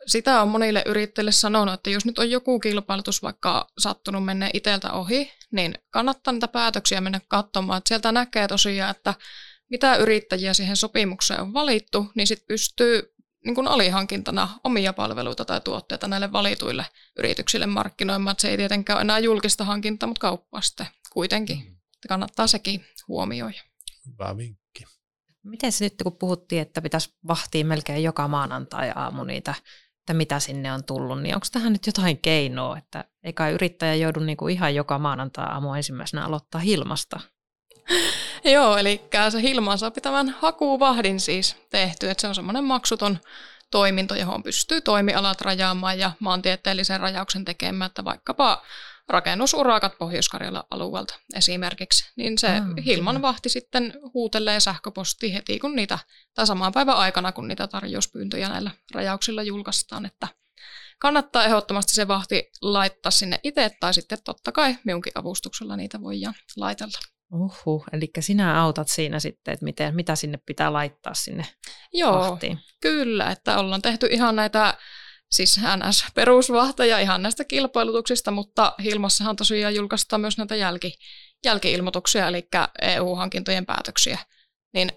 sitä 0.05 0.41
on 0.41 0.47
monille 0.47 0.83
yrittäjille 0.85 1.31
sanonut, 1.31 1.73
että 1.73 1.89
jos 1.89 2.05
nyt 2.05 2.19
on 2.19 2.31
joku 2.31 2.59
kilpailutus 2.59 3.23
vaikka 3.23 3.67
sattunut 3.77 4.25
mennä 4.25 4.49
iteltä 4.53 4.91
ohi, 4.91 5.31
niin 5.51 5.75
kannattaa 5.89 6.33
niitä 6.33 6.47
päätöksiä 6.47 7.01
mennä 7.01 7.21
katsomaan. 7.27 7.77
Että 7.77 7.87
sieltä 7.87 8.11
näkee 8.11 8.47
tosiaan, 8.47 8.91
että 8.91 9.13
mitä 9.69 9.95
yrittäjiä 9.95 10.53
siihen 10.53 10.77
sopimukseen 10.77 11.41
on 11.41 11.53
valittu, 11.53 12.11
niin 12.15 12.27
sitten 12.27 12.47
pystyy 12.47 13.13
niin 13.45 13.55
kuin 13.55 13.67
alihankintana 13.67 14.49
omia 14.63 14.93
palveluita 14.93 15.45
tai 15.45 15.61
tuotteita 15.61 16.07
näille 16.07 16.31
valituille 16.31 16.85
yrityksille 17.17 17.65
markkinoimaan. 17.65 18.31
Että 18.31 18.41
se 18.41 18.49
ei 18.49 18.57
tietenkään 18.57 18.97
ole 18.97 19.01
enää 19.01 19.19
julkista 19.19 19.63
hankintaa, 19.63 20.07
mutta 20.07 20.21
kauppaa 20.21 20.61
sitten 20.61 20.87
kuitenkin. 21.09 21.57
Mm. 21.57 21.75
Kannattaa 22.07 22.47
sekin 22.47 22.85
huomioida. 23.07 23.61
Hyvä 24.07 24.37
vinkki. 24.37 24.85
Miten 25.43 25.71
se 25.71 25.85
nyt, 25.85 25.93
kun 26.03 26.17
puhuttiin, 26.17 26.61
että 26.61 26.81
pitäisi 26.81 27.13
vahtia 27.27 27.65
melkein 27.65 28.03
joka 28.03 28.27
maanantai 28.27 28.91
aamu 28.95 29.23
niitä 29.23 29.55
että 30.09 30.17
mitä 30.17 30.39
sinne 30.39 30.73
on 30.73 30.83
tullut, 30.83 31.21
niin 31.21 31.35
onko 31.35 31.47
tähän 31.51 31.73
nyt 31.73 31.85
jotain 31.85 32.17
keinoa, 32.17 32.77
että 32.77 33.05
ei 33.23 33.33
kai 33.33 33.51
yrittäjä 33.51 33.95
joudu 33.95 34.19
niinku 34.19 34.47
ihan 34.47 34.75
joka 34.75 34.99
maanantai 34.99 35.45
aamu 35.45 35.73
ensimmäisenä 35.73 36.25
aloittaa 36.25 36.61
hilmasta? 36.61 37.19
Joo, 38.53 38.77
eli 38.77 39.01
se 39.29 39.41
Hilma 39.41 39.77
saa 39.77 39.91
pitävän 39.91 40.35
hakuvahdin 40.39 41.19
siis 41.19 41.55
tehty, 41.69 42.09
että 42.09 42.21
se 42.21 42.27
on 42.27 42.35
semmoinen 42.35 42.63
maksuton 42.63 43.17
toiminto, 43.71 44.15
johon 44.15 44.43
pystyy 44.43 44.81
toimialat 44.81 45.41
rajaamaan 45.41 45.99
ja 45.99 46.11
maantieteellisen 46.19 46.99
rajauksen 46.99 47.45
tekemään, 47.45 47.89
että 47.89 48.05
vaikkapa 48.05 48.61
rakennusurakat 49.09 49.97
pohjois 49.97 50.29
alueelta 50.71 51.15
esimerkiksi, 51.35 52.11
niin 52.15 52.37
se 52.37 52.59
mm, 52.59 52.75
Hilman 52.85 53.21
vahti 53.21 53.49
sitten 53.49 53.93
huutelee 54.13 54.59
sähköposti 54.59 55.33
heti, 55.33 55.59
kun 55.59 55.75
niitä, 55.75 55.99
tai 56.33 56.47
samaan 56.47 56.71
päivän 56.71 56.97
aikana, 56.97 57.31
kun 57.31 57.47
niitä 57.47 57.67
tarjouspyyntöjä 57.67 58.49
näillä 58.49 58.71
rajauksilla 58.95 59.43
julkaistaan, 59.43 60.05
että 60.05 60.27
kannattaa 60.99 61.45
ehdottomasti 61.45 61.93
se 61.93 62.07
vahti 62.07 62.51
laittaa 62.61 63.11
sinne 63.11 63.39
itse, 63.43 63.71
tai 63.79 63.93
sitten 63.93 64.17
totta 64.25 64.51
kai 64.51 64.75
minunkin 64.83 65.11
avustuksella 65.15 65.77
niitä 65.77 66.01
voidaan 66.01 66.35
laitella. 66.57 66.99
Uhu, 67.33 67.85
eli 67.93 68.09
sinä 68.19 68.61
autat 68.61 68.87
siinä 68.87 69.19
sitten, 69.19 69.53
että 69.53 69.63
miten, 69.63 69.95
mitä 69.95 70.15
sinne 70.15 70.39
pitää 70.45 70.73
laittaa 70.73 71.13
sinne 71.13 71.45
Joo, 71.93 72.19
vahtiin. 72.19 72.59
kyllä, 72.81 73.31
että 73.31 73.59
ollaan 73.59 73.81
tehty 73.81 74.07
ihan 74.11 74.35
näitä 74.35 74.73
siis 75.31 75.59
NS-perusvahtaja 75.59 76.99
ihan 76.99 77.21
näistä 77.21 77.45
kilpailutuksista, 77.45 78.31
mutta 78.31 78.73
Hilmassahan 78.83 79.35
tosiaan 79.35 79.75
julkaistaan 79.75 80.21
myös 80.21 80.37
näitä 80.37 80.55
jälki, 80.55 80.93
jälkiilmoituksia, 81.45 82.27
eli 82.27 82.47
EU-hankintojen 82.81 83.65
päätöksiä. 83.65 84.19
Niin 84.73 84.91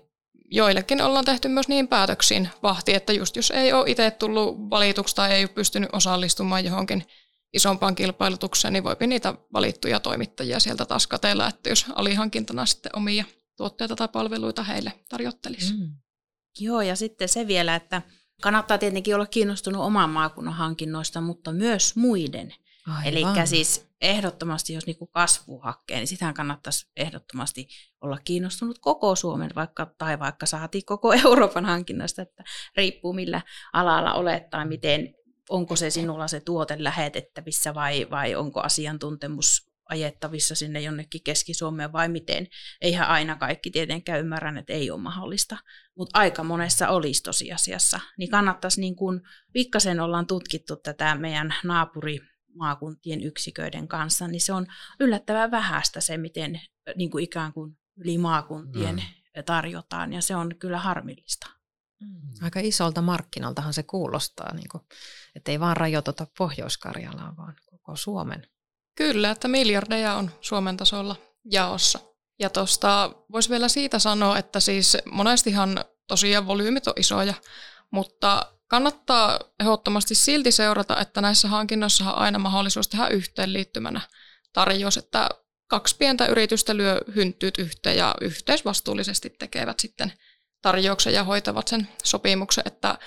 joillekin 0.51 1.03
ollaan 1.03 1.25
tehty 1.25 1.49
myös 1.49 1.68
niin 1.68 1.88
päätöksiin 1.88 2.49
vahti, 2.62 2.95
että 2.95 3.12
just 3.12 3.37
jos 3.37 3.51
ei 3.51 3.73
ole 3.73 3.90
itse 3.90 4.11
tullut 4.11 4.71
valituksi 4.71 5.16
tai 5.16 5.33
ei 5.33 5.42
ole 5.45 5.49
pystynyt 5.49 5.90
osallistumaan 5.92 6.64
johonkin 6.64 7.05
isompaan 7.53 7.95
kilpailutukseen, 7.95 8.73
niin 8.73 8.85
voipi 8.85 9.07
niitä 9.07 9.35
valittuja 9.53 10.01
toimittajia 10.01 10.61
sieltä 10.61 10.85
taas 10.85 11.07
katella, 11.07 11.49
että 11.49 11.68
jos 11.68 11.87
alihankintana 11.95 12.66
sitten 12.66 12.97
omia 12.97 13.25
tuotteita 13.57 13.97
tai 13.97 14.09
palveluita 14.09 14.62
heille 14.62 14.92
tarjottelisi. 15.09 15.75
Mm. 15.75 15.95
Joo, 16.59 16.81
ja 16.81 16.97
sitten 16.97 17.29
se 17.29 17.47
vielä, 17.47 17.75
että 17.75 18.03
kannattaa 18.42 18.78
tietenkin 18.78 19.14
olla 19.14 19.26
kiinnostunut 19.26 19.83
oman 19.83 20.11
maakunnan 20.11 20.55
hankinnoista, 20.55 21.20
mutta 21.20 21.52
myös 21.52 21.96
muiden. 21.96 22.55
Eli 23.05 23.22
siis 23.44 23.88
ehdottomasti, 24.00 24.72
jos 24.72 24.87
niinku 24.87 25.07
kasvu 25.07 25.59
hakkee, 25.59 25.96
niin 25.96 26.07
sitähän 26.07 26.35
kannattaisi 26.35 26.90
ehdottomasti 26.96 27.68
olla 28.00 28.18
kiinnostunut 28.24 28.78
koko 28.78 29.16
Suomen, 29.16 29.50
vaikka, 29.55 29.94
tai 29.98 30.18
vaikka 30.18 30.46
saatiin 30.46 30.85
koko 30.85 31.12
Euroopan 31.24 31.64
hankinnasta, 31.64 32.22
että 32.22 32.44
riippuu 32.76 33.12
millä 33.12 33.42
alalla 33.72 34.14
olet 34.14 34.50
tai 34.50 34.66
miten, 34.66 35.14
onko 35.48 35.76
se 35.76 35.90
sinulla 35.90 36.28
se 36.28 36.40
tuote 36.40 36.85
lähetettävissä 36.85 37.74
vai, 37.74 38.07
vai 38.11 38.35
onko 38.35 38.61
asiantuntemus 38.61 39.71
ajettavissa 39.92 40.55
sinne 40.55 40.81
jonnekin 40.81 41.22
Keski-Suomeen 41.24 41.92
vai 41.92 42.09
miten. 42.09 42.46
Eihän 42.81 43.09
aina 43.09 43.37
kaikki 43.37 43.70
tietenkään 43.70 44.20
ymmärrän, 44.20 44.59
että 44.59 44.72
ei 44.72 44.90
ole 44.90 45.00
mahdollista, 45.00 45.57
mutta 45.96 46.18
aika 46.18 46.44
monessa 46.44 46.88
olisi 46.88 47.22
tosiasiassa. 47.22 48.00
Niin 48.18 48.31
kannattaisi, 48.31 48.81
niin 48.81 48.96
kuin 48.96 49.20
pikkasen 49.52 50.00
ollaan 50.00 50.26
tutkittu 50.26 50.76
tätä 50.76 51.14
meidän 51.14 51.55
naapuri 51.64 52.20
maakuntien 52.55 53.22
yksiköiden 53.22 53.88
kanssa, 53.88 54.28
niin 54.28 54.40
se 54.40 54.52
on 54.52 54.66
yllättävän 55.00 55.50
vähäistä 55.50 56.00
se, 56.00 56.16
miten 56.16 56.61
niin 56.96 57.11
kuin 57.11 57.24
ikään 57.24 57.52
kuin 57.52 57.78
yli 57.96 58.18
maakuntien 58.18 58.96
mm. 58.96 59.44
tarjotaan, 59.46 60.12
ja 60.12 60.22
se 60.22 60.37
on 60.37 60.55
kyllä 60.59 60.78
harmillista. 60.78 61.46
Mm. 62.00 62.44
Aika 62.44 62.61
isolta 62.61 63.02
markkinaltahan 63.02 63.72
se 63.72 63.83
kuulostaa, 63.83 64.55
niin 64.55 64.68
kuin, 64.68 64.83
että 65.35 65.50
ei 65.50 65.61
vaan 65.61 65.76
rajoiteta 65.76 66.26
Pohjois-Karjalaa, 66.38 67.37
vaan 67.37 67.57
koko 67.66 67.96
Suomen. 67.96 68.46
Kyllä, 68.94 69.31
että 69.31 69.48
miljardeja 69.48 70.14
on 70.14 70.31
Suomen 70.40 70.76
tasolla 70.76 71.16
jaossa. 71.44 71.98
Ja 72.38 72.50
tuosta 72.50 73.12
voisi 73.33 73.50
vielä 73.50 73.68
siitä 73.68 73.98
sanoa, 73.98 74.38
että 74.38 74.61
siis 74.61 74.96
monestihan 75.12 75.85
tosiaan 76.09 76.46
volyymit 76.46 76.87
on 76.87 76.94
isoja, 76.96 77.35
mutta 77.90 78.52
kannattaa 78.68 79.40
ehdottomasti 79.61 80.14
silti 80.14 80.52
seurata, 80.52 81.00
että 81.00 81.20
näissä 81.20 81.48
hankinnoissa 81.48 82.12
on 82.12 82.18
aina 82.18 82.38
mahdollisuus 82.38 82.88
tehdä 82.88 83.09
yhteenliittymänä 83.09 84.00
tarjous, 84.52 84.96
että 84.96 85.28
kaksi 85.66 85.96
pientä 85.96 86.26
yritystä 86.26 86.76
lyö 86.76 87.00
hynttyyt 87.14 87.59
yhteen 87.59 87.96
ja 87.96 88.14
yhteisvastuullisesti 88.20 89.31
tekevät 89.31 89.81
sitten 89.81 90.12
tarjouksen 90.62 91.14
ja 91.14 91.24
hoitavat 91.24 91.68
sen 91.68 91.88
sopimuksen, 92.05 92.64
että 92.66 92.98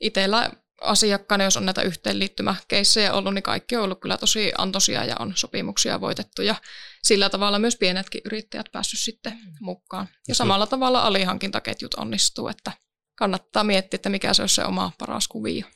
itsellä 0.00 0.50
asiakkaana, 0.80 1.44
jos 1.44 1.56
on 1.56 1.66
näitä 1.66 1.82
yhteenliittymäkeissejä 1.82 3.12
ollut, 3.12 3.34
niin 3.34 3.42
kaikki 3.42 3.76
on 3.76 3.84
ollut 3.84 4.00
kyllä 4.00 4.18
tosi 4.18 4.52
antoisia 4.58 5.04
ja 5.04 5.16
on 5.18 5.32
sopimuksia 5.36 6.00
voitettu 6.00 6.42
ja 6.42 6.54
sillä 7.02 7.30
tavalla 7.30 7.58
myös 7.58 7.76
pienetkin 7.76 8.20
yrittäjät 8.24 8.66
päässyt 8.72 9.00
sitten 9.00 9.38
mukaan. 9.60 10.08
Ja 10.28 10.34
samalla 10.34 10.66
tavalla 10.66 11.02
alihankintaketjut 11.02 11.94
onnistuu, 11.94 12.48
että 12.48 12.72
kannattaa 13.18 13.64
miettiä, 13.64 13.96
että 13.96 14.08
mikä 14.08 14.34
se 14.34 14.42
olisi 14.42 14.54
se 14.54 14.64
oma 14.64 14.92
paras 14.98 15.28
kuvio. 15.28 15.66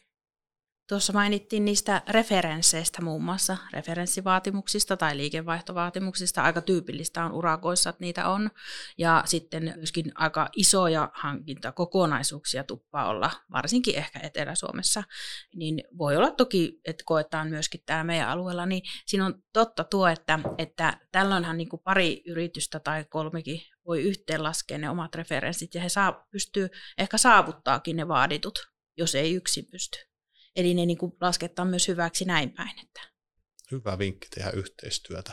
Tuossa 0.88 1.12
mainittiin 1.12 1.64
niistä 1.64 2.02
referensseistä 2.08 3.02
muun 3.02 3.24
muassa, 3.24 3.56
referenssivaatimuksista 3.72 4.96
tai 4.96 5.16
liikevaihtovaatimuksista. 5.16 6.42
Aika 6.42 6.60
tyypillistä 6.60 7.24
on 7.24 7.32
urakoissa, 7.32 7.90
että 7.90 8.00
niitä 8.00 8.28
on. 8.28 8.50
Ja 8.98 9.22
sitten 9.26 9.72
myöskin 9.76 10.12
aika 10.14 10.48
isoja 10.56 11.10
hankintakokonaisuuksia 11.14 12.64
tuppaa 12.64 13.08
olla, 13.08 13.30
varsinkin 13.52 13.96
ehkä 13.96 14.20
Etelä-Suomessa. 14.22 15.02
Niin 15.54 15.84
voi 15.98 16.16
olla 16.16 16.30
toki, 16.30 16.80
että 16.84 17.04
koetaan 17.06 17.48
myöskin 17.48 17.82
täällä 17.86 18.04
meidän 18.04 18.28
alueella, 18.28 18.66
niin 18.66 18.82
siinä 19.06 19.26
on 19.26 19.42
totta 19.52 19.84
tuo, 19.84 20.08
että, 20.08 20.38
että 20.58 21.00
tällöinhän 21.12 21.56
niin 21.56 21.68
kuin 21.68 21.82
pari 21.84 22.22
yritystä 22.26 22.80
tai 22.80 23.04
kolmekin 23.04 23.60
voi 23.86 24.02
yhteenlaskea 24.02 24.78
ne 24.78 24.90
omat 24.90 25.14
referenssit 25.14 25.74
ja 25.74 25.80
he 25.80 25.88
saa, 25.88 26.26
pystyy 26.30 26.68
ehkä 26.98 27.18
saavuttaakin 27.18 27.96
ne 27.96 28.08
vaaditut, 28.08 28.70
jos 28.96 29.14
ei 29.14 29.34
yksin 29.34 29.66
pysty. 29.70 30.08
Eli 30.58 30.74
ne 30.74 30.86
niin 30.86 30.98
kuin 30.98 31.12
lasketaan 31.20 31.68
myös 31.68 31.88
hyväksi 31.88 32.24
näin 32.24 32.50
päin. 32.50 32.80
Että. 32.82 33.00
Hyvä 33.70 33.98
vinkki 33.98 34.28
tehdä 34.34 34.50
yhteistyötä. 34.50 35.32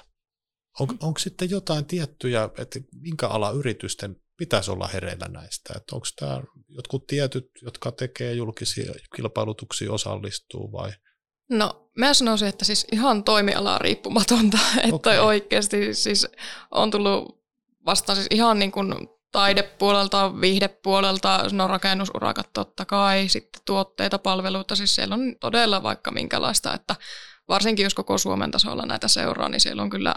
On, 0.80 0.88
mm. 0.88 0.98
onko 1.02 1.20
sitten 1.20 1.50
jotain 1.50 1.86
tiettyjä, 1.86 2.50
että 2.58 2.80
minkä 3.02 3.28
ala 3.28 3.52
yritysten 3.52 4.16
pitäisi 4.38 4.72
olla 4.72 4.88
hereillä 4.88 5.28
näistä? 5.28 5.74
Että 5.78 5.96
onko 5.96 6.08
tämä 6.20 6.42
jotkut 6.70 7.08
tietyt, 7.08 7.52
jotka 7.62 7.92
tekee 7.92 8.34
julkisia 8.34 8.94
kilpailutuksia, 9.16 9.94
osallistuu 9.94 10.72
vai? 10.72 10.92
No, 11.50 11.92
mä 11.98 12.14
sanoisin, 12.14 12.48
että 12.48 12.66
siis 12.66 12.88
ihan 12.92 13.24
toimialaa 13.24 13.78
riippumatonta, 13.78 14.58
että 14.84 14.96
okay. 14.96 15.18
oikeasti 15.18 15.94
siis 15.94 16.28
on 16.72 16.92
tullut 16.92 17.46
vastaan 17.86 18.16
siis 18.16 18.28
ihan 18.32 18.60
niin 18.60 18.72
kuin 18.72 18.94
taidepuolelta, 19.36 20.42
viihdepuolelta, 20.42 21.46
no 21.52 21.68
rakennusurakat 21.68 22.50
totta 22.54 22.86
kai, 22.86 23.28
sitten 23.28 23.62
tuotteita, 23.66 24.20
palveluita, 24.20 24.76
siis 24.76 24.96
siellä 24.96 25.16
on 25.16 25.36
todella 25.40 25.84
vaikka 25.84 26.12
minkälaista, 26.12 26.74
että 26.74 26.96
varsinkin 27.48 27.84
jos 27.84 27.94
koko 27.94 28.18
Suomen 28.18 28.52
tasolla 28.52 28.86
näitä 28.86 29.08
seuraa, 29.08 29.50
niin 29.50 29.60
siellä 29.60 29.82
on 29.82 29.90
kyllä 29.90 30.16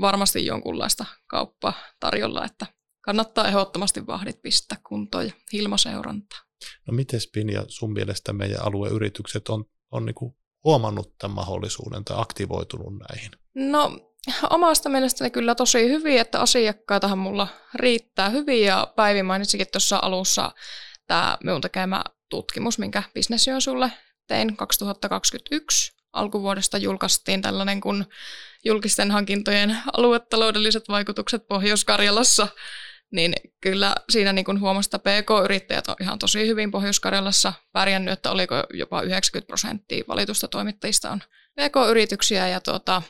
varmasti 0.00 0.46
jonkunlaista 0.46 1.04
kauppaa 1.26 1.72
tarjolla, 2.00 2.44
että 2.44 2.66
kannattaa 3.00 3.48
ehdottomasti 3.48 4.06
vahdit 4.06 4.42
pistää 4.42 4.78
kuntoon 4.88 5.26
ja 5.26 5.32
hilmaseurantaa. 5.52 6.38
No 6.86 6.94
miten 6.94 7.20
Spinja 7.20 7.64
sun 7.68 7.92
mielestä 7.92 8.32
meidän 8.32 8.62
alueyritykset 8.62 9.48
on, 9.48 9.64
on 9.90 10.06
niin 10.06 10.34
huomannut 10.64 11.18
tämän 11.18 11.34
mahdollisuuden 11.34 12.04
tai 12.04 12.20
aktivoitunut 12.20 12.94
näihin? 13.08 13.30
No 13.54 14.07
omasta 14.50 14.88
mielestäni 14.88 15.30
kyllä 15.30 15.54
tosi 15.54 15.88
hyvin, 15.88 16.20
että 16.20 16.40
asiakkaitahan 16.40 17.18
mulla 17.18 17.48
riittää 17.74 18.28
hyvin. 18.28 18.64
Ja 18.64 18.92
Päivi 18.96 19.22
mainitsikin 19.22 19.66
tuossa 19.72 19.98
alussa 20.02 20.52
tämä 21.06 21.38
minun 21.44 21.60
tekemä 21.60 22.04
tutkimus, 22.28 22.78
minkä 22.78 23.02
Business 23.14 23.46
sulle 23.58 23.92
tein 24.26 24.56
2021. 24.56 25.92
Alkuvuodesta 26.12 26.78
julkaistiin 26.78 27.42
tällainen 27.42 27.80
kuin 27.80 28.04
julkisten 28.64 29.10
hankintojen 29.10 29.78
aluetaloudelliset 29.92 30.88
vaikutukset 30.88 31.48
Pohjois-Karjalassa, 31.48 32.48
niin 33.12 33.34
kyllä 33.60 33.94
siinä 34.10 34.32
niin 34.32 34.44
kuin 34.44 34.60
huomasi, 34.60 34.86
että 34.86 34.98
PK-yrittäjät 34.98 35.88
on 35.88 35.96
ihan 36.00 36.18
tosi 36.18 36.46
hyvin 36.46 36.70
Pohjois-Karjalassa 36.70 37.52
pärjännyt, 37.72 38.12
että 38.12 38.30
oliko 38.30 38.54
jopa 38.74 39.02
90 39.02 39.46
prosenttia 39.46 40.04
valitusta 40.08 40.48
toimittajista 40.48 41.10
on 41.10 41.20
PK-yrityksiä 41.54 42.48
ja 42.48 42.60
tuota, 42.60 43.02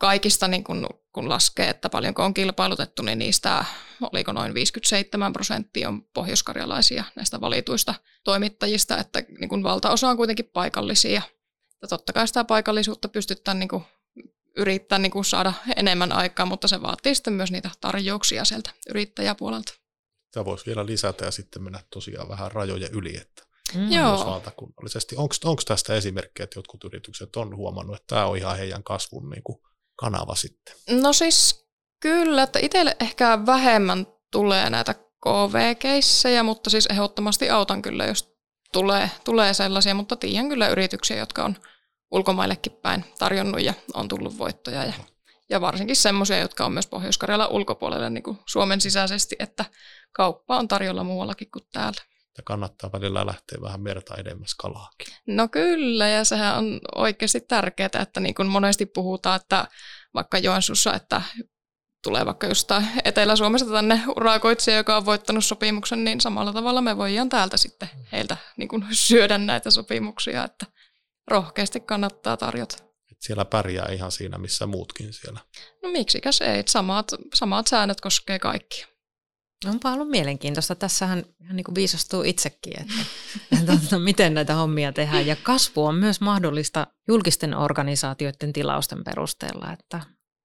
kaikista, 0.00 0.48
niin 0.48 0.64
kun, 0.64 0.88
kun 1.12 1.28
laskee, 1.28 1.68
että 1.68 1.88
paljonko 1.88 2.24
on 2.24 2.34
kilpailutettu, 2.34 3.02
niin 3.02 3.18
niistä 3.18 3.64
oliko 4.12 4.32
noin 4.32 4.54
57 4.54 5.32
prosenttia 5.32 5.88
on 5.88 6.02
pohjoiskarjalaisia 6.02 7.04
näistä 7.16 7.40
valituista 7.40 7.94
toimittajista, 8.24 8.98
että 8.98 9.22
niin 9.40 9.48
kun 9.48 9.62
valtaosa 9.62 10.08
on 10.08 10.16
kuitenkin 10.16 10.50
paikallisia. 10.52 11.22
Ja 11.82 11.88
totta 11.88 12.12
kai 12.12 12.28
sitä 12.28 12.44
paikallisuutta 12.44 13.08
pystytään 13.08 13.58
niin 13.58 13.68
kun, 13.68 13.82
yrittää 14.56 14.98
niin 14.98 15.12
kun 15.12 15.24
saada 15.24 15.52
enemmän 15.76 16.12
aikaa, 16.12 16.46
mutta 16.46 16.68
se 16.68 16.82
vaatii 16.82 17.14
sitten 17.14 17.32
myös 17.32 17.50
niitä 17.50 17.70
tarjouksia 17.80 18.44
sieltä 18.44 18.70
yrittäjäpuolelta. 18.88 19.74
Tämä 20.30 20.44
voisi 20.44 20.66
vielä 20.66 20.86
lisätä 20.86 21.24
ja 21.24 21.30
sitten 21.30 21.62
mennä 21.62 21.80
tosiaan 21.90 22.28
vähän 22.28 22.52
rajojen 22.52 22.92
yli, 22.92 23.16
että 23.16 23.42
mm. 23.74 23.92
Joo. 23.92 24.26
valtakunnallisesti. 24.26 25.16
Onko 25.16 25.62
tästä 25.66 25.94
esimerkkejä, 25.94 26.44
että 26.44 26.58
jotkut 26.58 26.84
yritykset 26.84 27.36
on 27.36 27.56
huomannut, 27.56 27.96
että 27.96 28.06
tämä 28.14 28.26
on 28.26 28.36
ihan 28.36 28.56
heidän 28.56 28.82
kasvun 28.82 29.30
niin 29.30 29.42
kuin 29.42 29.60
kanava 30.00 30.34
sitten? 30.34 30.74
No 30.90 31.12
siis 31.12 31.66
kyllä, 32.00 32.42
että 32.42 32.58
itselle 32.62 32.96
ehkä 33.00 33.46
vähemmän 33.46 34.06
tulee 34.32 34.70
näitä 34.70 34.94
KV-keissejä, 34.94 36.42
mutta 36.42 36.70
siis 36.70 36.86
ehdottomasti 36.86 37.50
autan 37.50 37.82
kyllä, 37.82 38.04
jos 38.04 38.34
tulee, 38.72 39.10
tulee 39.24 39.54
sellaisia, 39.54 39.94
mutta 39.94 40.16
tiedän 40.16 40.48
kyllä 40.48 40.68
yrityksiä, 40.68 41.16
jotka 41.16 41.44
on 41.44 41.56
ulkomaillekin 42.10 42.72
päin 42.72 43.04
tarjonnut 43.18 43.62
ja 43.62 43.74
on 43.94 44.08
tullut 44.08 44.38
voittoja 44.38 44.84
ja, 44.84 44.92
ja 45.50 45.60
varsinkin 45.60 45.96
semmoisia, 45.96 46.38
jotka 46.38 46.64
on 46.64 46.72
myös 46.72 46.86
pohjois 46.86 47.18
ulkopuolelle 47.50 48.10
niin 48.10 48.22
kuin 48.22 48.38
Suomen 48.46 48.80
sisäisesti, 48.80 49.36
että 49.38 49.64
kauppa 50.12 50.56
on 50.56 50.68
tarjolla 50.68 51.04
muuallakin 51.04 51.50
kuin 51.50 51.64
täällä. 51.72 52.02
Ja 52.36 52.42
kannattaa 52.44 52.92
välillä 52.92 53.26
lähteä 53.26 53.58
vähän 53.62 53.80
merta 53.80 54.14
edemmäs 54.14 54.54
kalaakin. 54.54 55.14
No 55.26 55.48
kyllä, 55.48 56.08
ja 56.08 56.24
sehän 56.24 56.58
on 56.58 56.80
oikeasti 56.94 57.40
tärkeää, 57.40 57.90
että 58.02 58.20
niin 58.20 58.34
kuin 58.34 58.48
monesti 58.48 58.86
puhutaan, 58.86 59.40
että 59.40 59.68
vaikka 60.14 60.38
Joensuussa, 60.38 60.94
että 60.94 61.22
tulee 62.02 62.26
vaikka 62.26 62.46
jostain 62.46 62.86
Etelä-Suomesta 63.04 63.72
tänne 63.72 64.02
urakoitsija, 64.16 64.76
joka 64.76 64.96
on 64.96 65.06
voittanut 65.06 65.44
sopimuksen, 65.44 66.04
niin 66.04 66.20
samalla 66.20 66.52
tavalla 66.52 66.80
me 66.80 66.96
voidaan 66.96 67.28
täältä 67.28 67.56
sitten 67.56 67.88
heiltä 68.12 68.36
niin 68.56 68.68
kuin 68.68 68.86
syödä 68.92 69.38
näitä 69.38 69.70
sopimuksia, 69.70 70.44
että 70.44 70.66
rohkeasti 71.30 71.80
kannattaa 71.80 72.36
tarjota. 72.36 72.76
Et 73.12 73.18
siellä 73.20 73.44
pärjää 73.44 73.88
ihan 73.92 74.12
siinä, 74.12 74.38
missä 74.38 74.66
muutkin 74.66 75.12
siellä. 75.12 75.40
No 75.82 75.90
miksikäs 75.90 76.40
ei, 76.40 76.62
samat, 76.66 77.06
samat 77.34 77.66
säännöt 77.66 78.00
koskee 78.00 78.38
kaikkia. 78.38 78.89
Onpa 79.66 79.92
ollut 79.92 80.08
mielenkiintoista. 80.08 80.74
Tässähän 80.74 81.24
ihan 81.40 81.56
niin 81.56 81.64
kuin 81.64 81.74
viisastuu 81.74 82.22
itsekin, 82.22 82.80
että, 82.80 83.72
että 83.72 83.98
miten 83.98 84.34
näitä 84.34 84.54
hommia 84.54 84.92
tehdään. 84.92 85.26
Ja 85.26 85.36
kasvu 85.36 85.84
on 85.84 85.94
myös 85.94 86.20
mahdollista 86.20 86.86
julkisten 87.08 87.54
organisaatioiden 87.54 88.52
tilausten 88.52 89.04
perusteella, 89.04 89.72
että 89.72 90.00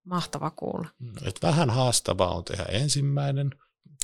mahtava 0.06 0.52
kuulla. 0.52 0.88
Mm, 1.00 1.28
et 1.28 1.40
vähän 1.42 1.70
haastavaa 1.70 2.36
on 2.36 2.44
tehdä 2.44 2.64
ensimmäinen 2.64 3.50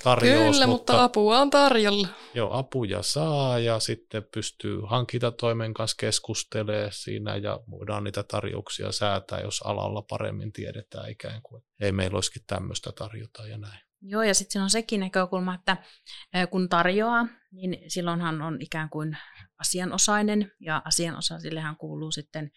tarjous. 0.04 0.56
Kyllä, 0.56 0.68
mutta, 0.68 0.94
mutta 0.94 1.04
apua 1.04 1.40
on 1.40 1.50
tarjolla. 1.50 2.08
Joo, 2.34 2.54
apuja 2.54 3.02
saa 3.02 3.60
ja 3.60 3.80
sitten 3.80 4.24
pystyy 4.34 4.82
hankintatoimen 4.86 5.74
kanssa 5.74 5.98
keskustelemaan 6.00 6.92
siinä 6.94 7.36
ja 7.36 7.60
voidaan 7.70 8.04
niitä 8.04 8.24
tarjouksia 8.24 8.92
säätää, 8.92 9.40
jos 9.40 9.62
alalla 9.62 10.02
paremmin 10.02 10.52
tiedetään 10.52 11.10
ikään 11.10 11.42
kuin, 11.42 11.64
ei 11.80 11.92
meillä 11.92 12.16
olisikin 12.16 12.44
tämmöistä 12.48 12.92
tarjota 12.92 13.48
ja 13.48 13.58
näin. 13.58 13.91
Joo, 14.02 14.24
ja 14.24 14.34
sitten 14.34 14.62
on 14.62 14.70
sekin 14.70 15.00
näkökulma, 15.00 15.56
että 15.56 15.78
kun 16.52 16.70
tarjoaa, 16.70 17.28
niin 17.52 17.78
silloinhan 17.88 18.42
on 18.42 18.62
ikään 18.62 18.90
kuin 18.90 19.18
asianosainen, 19.60 20.52
ja 20.60 20.82
asianosaisillehan 20.86 21.78
kuuluu 21.78 22.12
sitten 22.12 22.52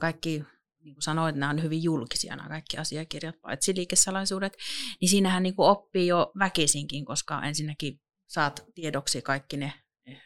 kaikki, 0.00 0.44
niin 0.80 0.94
kuin 0.94 1.02
sanoit, 1.02 1.36
nämä 1.36 1.50
on 1.50 1.62
hyvin 1.62 1.82
julkisia 1.82 2.36
nämä 2.36 2.48
kaikki 2.48 2.78
asiakirjat, 2.78 3.40
paitsi 3.42 3.74
liikesalaisuudet, 3.76 4.56
niin 5.00 5.08
siinähän 5.08 5.42
niin 5.42 5.56
kuin 5.56 5.68
oppii 5.68 6.06
jo 6.06 6.32
väkisinkin, 6.38 7.04
koska 7.04 7.42
ensinnäkin 7.42 8.00
saat 8.26 8.64
tiedoksi 8.74 9.22
kaikki 9.22 9.56
ne, 9.56 9.72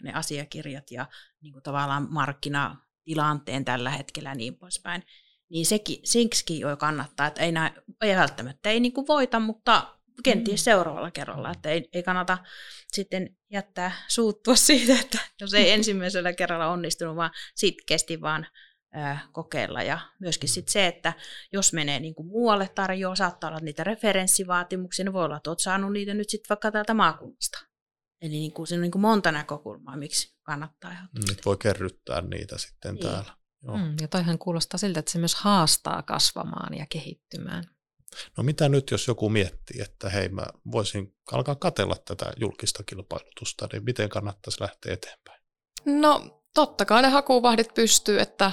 ne 0.03 0.13
asiakirjat 0.13 0.91
ja 0.91 1.07
niin 1.41 1.53
kuin 1.53 1.63
tavallaan 1.63 2.07
markkinatilanteen 2.11 3.65
tällä 3.65 3.91
hetkellä 3.91 4.29
ja 4.29 4.35
niin 4.35 4.57
poispäin. 4.59 5.03
Niin 5.51 5.67
sekin, 5.67 5.99
siksi 6.05 6.61
jo 6.61 6.77
kannattaa, 6.77 7.27
että 7.27 7.43
ei, 7.43 7.53
näin, 7.53 7.73
ei 8.01 8.17
välttämättä 8.17 8.71
ei 8.71 8.81
niin 8.81 8.93
kuin 8.93 9.07
voita, 9.07 9.41
mutta 9.41 10.00
kenties 10.23 10.61
mm. 10.61 10.65
seuraavalla 10.65 11.11
kerralla, 11.11 11.51
että 11.51 11.69
ei, 11.69 11.89
ei 11.93 12.03
kannata 12.03 12.39
sitten 12.93 13.37
jättää 13.51 13.93
suuttua 14.09 14.57
siitä, 14.67 15.01
että 15.01 15.19
jos 15.41 15.55
ei 15.55 15.71
ensimmäisellä 15.71 16.33
kerralla 16.33 16.69
onnistunut, 16.69 17.17
vaan 17.17 17.31
sitkeästi 17.55 18.21
vaan 18.21 18.47
ää, 18.93 19.21
kokeilla. 19.33 19.83
Ja 19.83 19.99
myöskin 20.21 20.49
sit 20.49 20.69
se, 20.69 20.87
että 20.87 21.13
jos 21.53 21.73
menee 21.73 22.01
niin 22.01 22.15
kuin 22.15 22.27
muualle 22.27 22.69
tarjoaa, 22.75 23.17
saattaa 23.17 23.51
olla 23.51 23.61
niitä 23.63 23.85
referenssivaatimuksia, 23.85 25.05
niin 25.05 25.13
voi 25.13 25.25
olla, 25.25 25.37
että 25.37 25.51
olet 25.51 25.61
saanut 25.61 25.93
niitä 25.93 26.15
nyt 26.15 26.31
sitten 26.31 26.49
vaikka 26.49 26.73
täältä 26.73 26.95
maakunnasta. 26.95 27.59
Eli 28.23 28.31
niin 28.31 28.53
kuin, 28.53 28.67
siinä 28.67 28.79
on 28.79 28.83
niin 28.83 28.91
kuin 28.91 29.03
monta 29.03 29.33
näkökulmaa, 29.33 29.97
miksi 29.97 30.37
kannattaa. 30.43 30.91
Nyt 30.91 31.37
mm, 31.37 31.43
voi 31.47 31.57
kerryttää 31.57 32.21
niitä 32.21 32.59
sitten 32.59 32.95
niin. 32.95 33.07
täällä. 33.07 33.33
Joo. 33.63 33.77
Mm, 33.77 33.95
ja 34.01 34.09
toihan 34.09 34.39
kuulostaa 34.39 34.79
siltä, 34.79 35.01
että 35.01 35.13
se 35.13 35.19
myös 35.19 35.35
haastaa 35.35 36.03
kasvamaan 36.03 36.75
ja 36.79 36.87
kehittymään. 36.93 37.65
No 38.37 38.43
mitä 38.43 38.69
nyt, 38.69 38.91
jos 38.91 39.09
joku 39.09 39.29
miettii, 39.29 39.81
että 39.81 40.09
hei 40.09 40.29
mä 40.29 40.47
voisin 40.73 41.15
alkaa 41.33 41.55
katella 41.55 41.97
tätä 42.05 42.33
julkista 42.37 42.83
kilpailutusta, 42.83 43.69
niin 43.73 43.85
miten 43.85 44.09
kannattaisi 44.09 44.61
lähteä 44.61 44.95
eteenpäin? 44.95 45.43
No 45.87 46.43
totta 46.55 46.85
kai 46.85 47.03
ne 47.03 47.09
hakuvahdit 47.09 47.75
pystyy, 47.75 48.21
että 48.21 48.53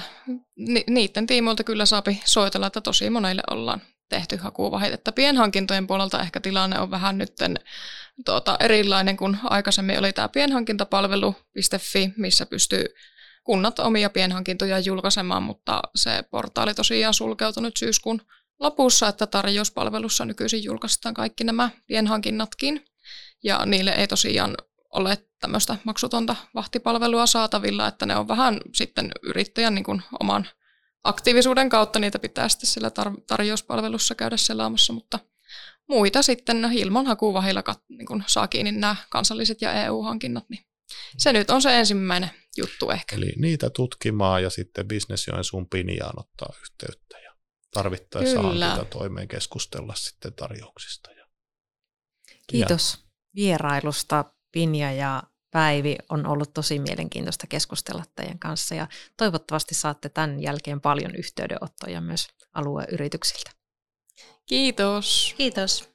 ni- 0.56 0.84
niiden 0.88 1.26
tiimoilta 1.26 1.64
kyllä 1.64 1.86
saapi 1.86 2.22
soitella, 2.24 2.66
että 2.66 2.80
tosi 2.80 3.10
monille 3.10 3.42
ollaan 3.50 3.82
tehty 4.08 4.36
hakuvahit. 4.36 4.92
Että 4.92 5.12
pienhankintojen 5.12 5.86
puolelta 5.86 6.22
ehkä 6.22 6.40
tilanne 6.40 6.80
on 6.80 6.90
vähän 6.90 7.18
nyt 7.18 7.32
tuota, 8.24 8.56
erilainen 8.60 9.16
kuin 9.16 9.38
aikaisemmin 9.42 9.98
oli 9.98 10.12
tämä 10.12 10.28
pienhankintapalvelu.fi, 10.28 12.12
missä 12.16 12.46
pystyy 12.46 12.84
kunnat 13.44 13.78
omia 13.78 14.10
pienhankintoja 14.10 14.78
julkaisemaan, 14.78 15.42
mutta 15.42 15.82
se 15.94 16.22
portaali 16.30 16.74
tosiaan 16.74 17.14
sulkeutunut 17.14 17.76
syyskuun 17.76 18.20
lopussa, 18.60 19.08
että 19.08 19.26
tarjouspalvelussa 19.26 20.24
nykyisin 20.24 20.64
julkaistaan 20.64 21.14
kaikki 21.14 21.44
nämä 21.44 21.70
pienhankinnatkin. 21.86 22.84
Ja 23.42 23.66
niille 23.66 23.90
ei 23.90 24.08
tosiaan 24.08 24.56
ole 24.94 25.18
tämmöistä 25.40 25.76
maksutonta 25.84 26.36
vahtipalvelua 26.54 27.26
saatavilla, 27.26 27.86
että 27.86 28.06
ne 28.06 28.16
on 28.16 28.28
vähän 28.28 28.60
sitten 28.74 29.10
yrittäjän 29.22 29.74
niin 29.74 29.84
kuin 29.84 30.02
oman 30.20 30.48
aktiivisuuden 31.04 31.68
kautta 31.68 31.98
niitä 31.98 32.18
pitää 32.18 32.48
sitten 32.48 32.70
siellä 32.70 32.88
tar- 32.88 33.22
tarjouspalvelussa 33.26 34.14
käydä 34.14 34.36
selaamassa, 34.36 34.92
mutta 34.92 35.18
muita 35.88 36.22
sitten 36.22 36.68
ilman 36.72 37.06
hakuvahilla 37.06 37.62
kat- 37.70 37.84
niin 37.88 38.24
saa 38.26 38.48
kiinni 38.48 38.72
nämä 38.72 38.96
kansalliset 39.10 39.62
ja 39.62 39.84
EU-hankinnat, 39.84 40.44
niin 40.48 40.64
se 41.18 41.32
nyt 41.32 41.50
on 41.50 41.62
se 41.62 41.78
ensimmäinen 41.78 42.30
juttu 42.56 42.90
ehkä. 42.90 43.16
Eli 43.16 43.32
niitä 43.36 43.70
tutkimaan 43.70 44.42
ja 44.42 44.50
sitten 44.50 44.88
Business 44.88 45.26
sun 45.42 45.68
Piniaan 45.68 46.20
ottaa 46.20 46.52
yhteyttä 46.60 47.18
tarvittaessa 47.70 48.42
hankita 48.42 48.84
toimeen 48.84 49.28
keskustella 49.28 49.94
sitten 49.94 50.32
tarjouksista. 50.32 51.10
Kiitos 52.48 52.94
ja. 52.94 53.10
vierailusta 53.34 54.24
Pinja 54.52 54.92
ja 54.92 55.22
Päivi. 55.50 55.96
On 56.08 56.26
ollut 56.26 56.54
tosi 56.54 56.78
mielenkiintoista 56.78 57.46
keskustella 57.46 58.04
teidän 58.16 58.38
kanssa 58.38 58.74
ja 58.74 58.88
toivottavasti 59.16 59.74
saatte 59.74 60.08
tämän 60.08 60.42
jälkeen 60.42 60.80
paljon 60.80 61.14
yhteydenottoja 61.14 62.00
myös 62.00 62.28
alueyrityksiltä. 62.52 63.50
Kiitos. 64.46 65.34
Kiitos. 65.36 65.88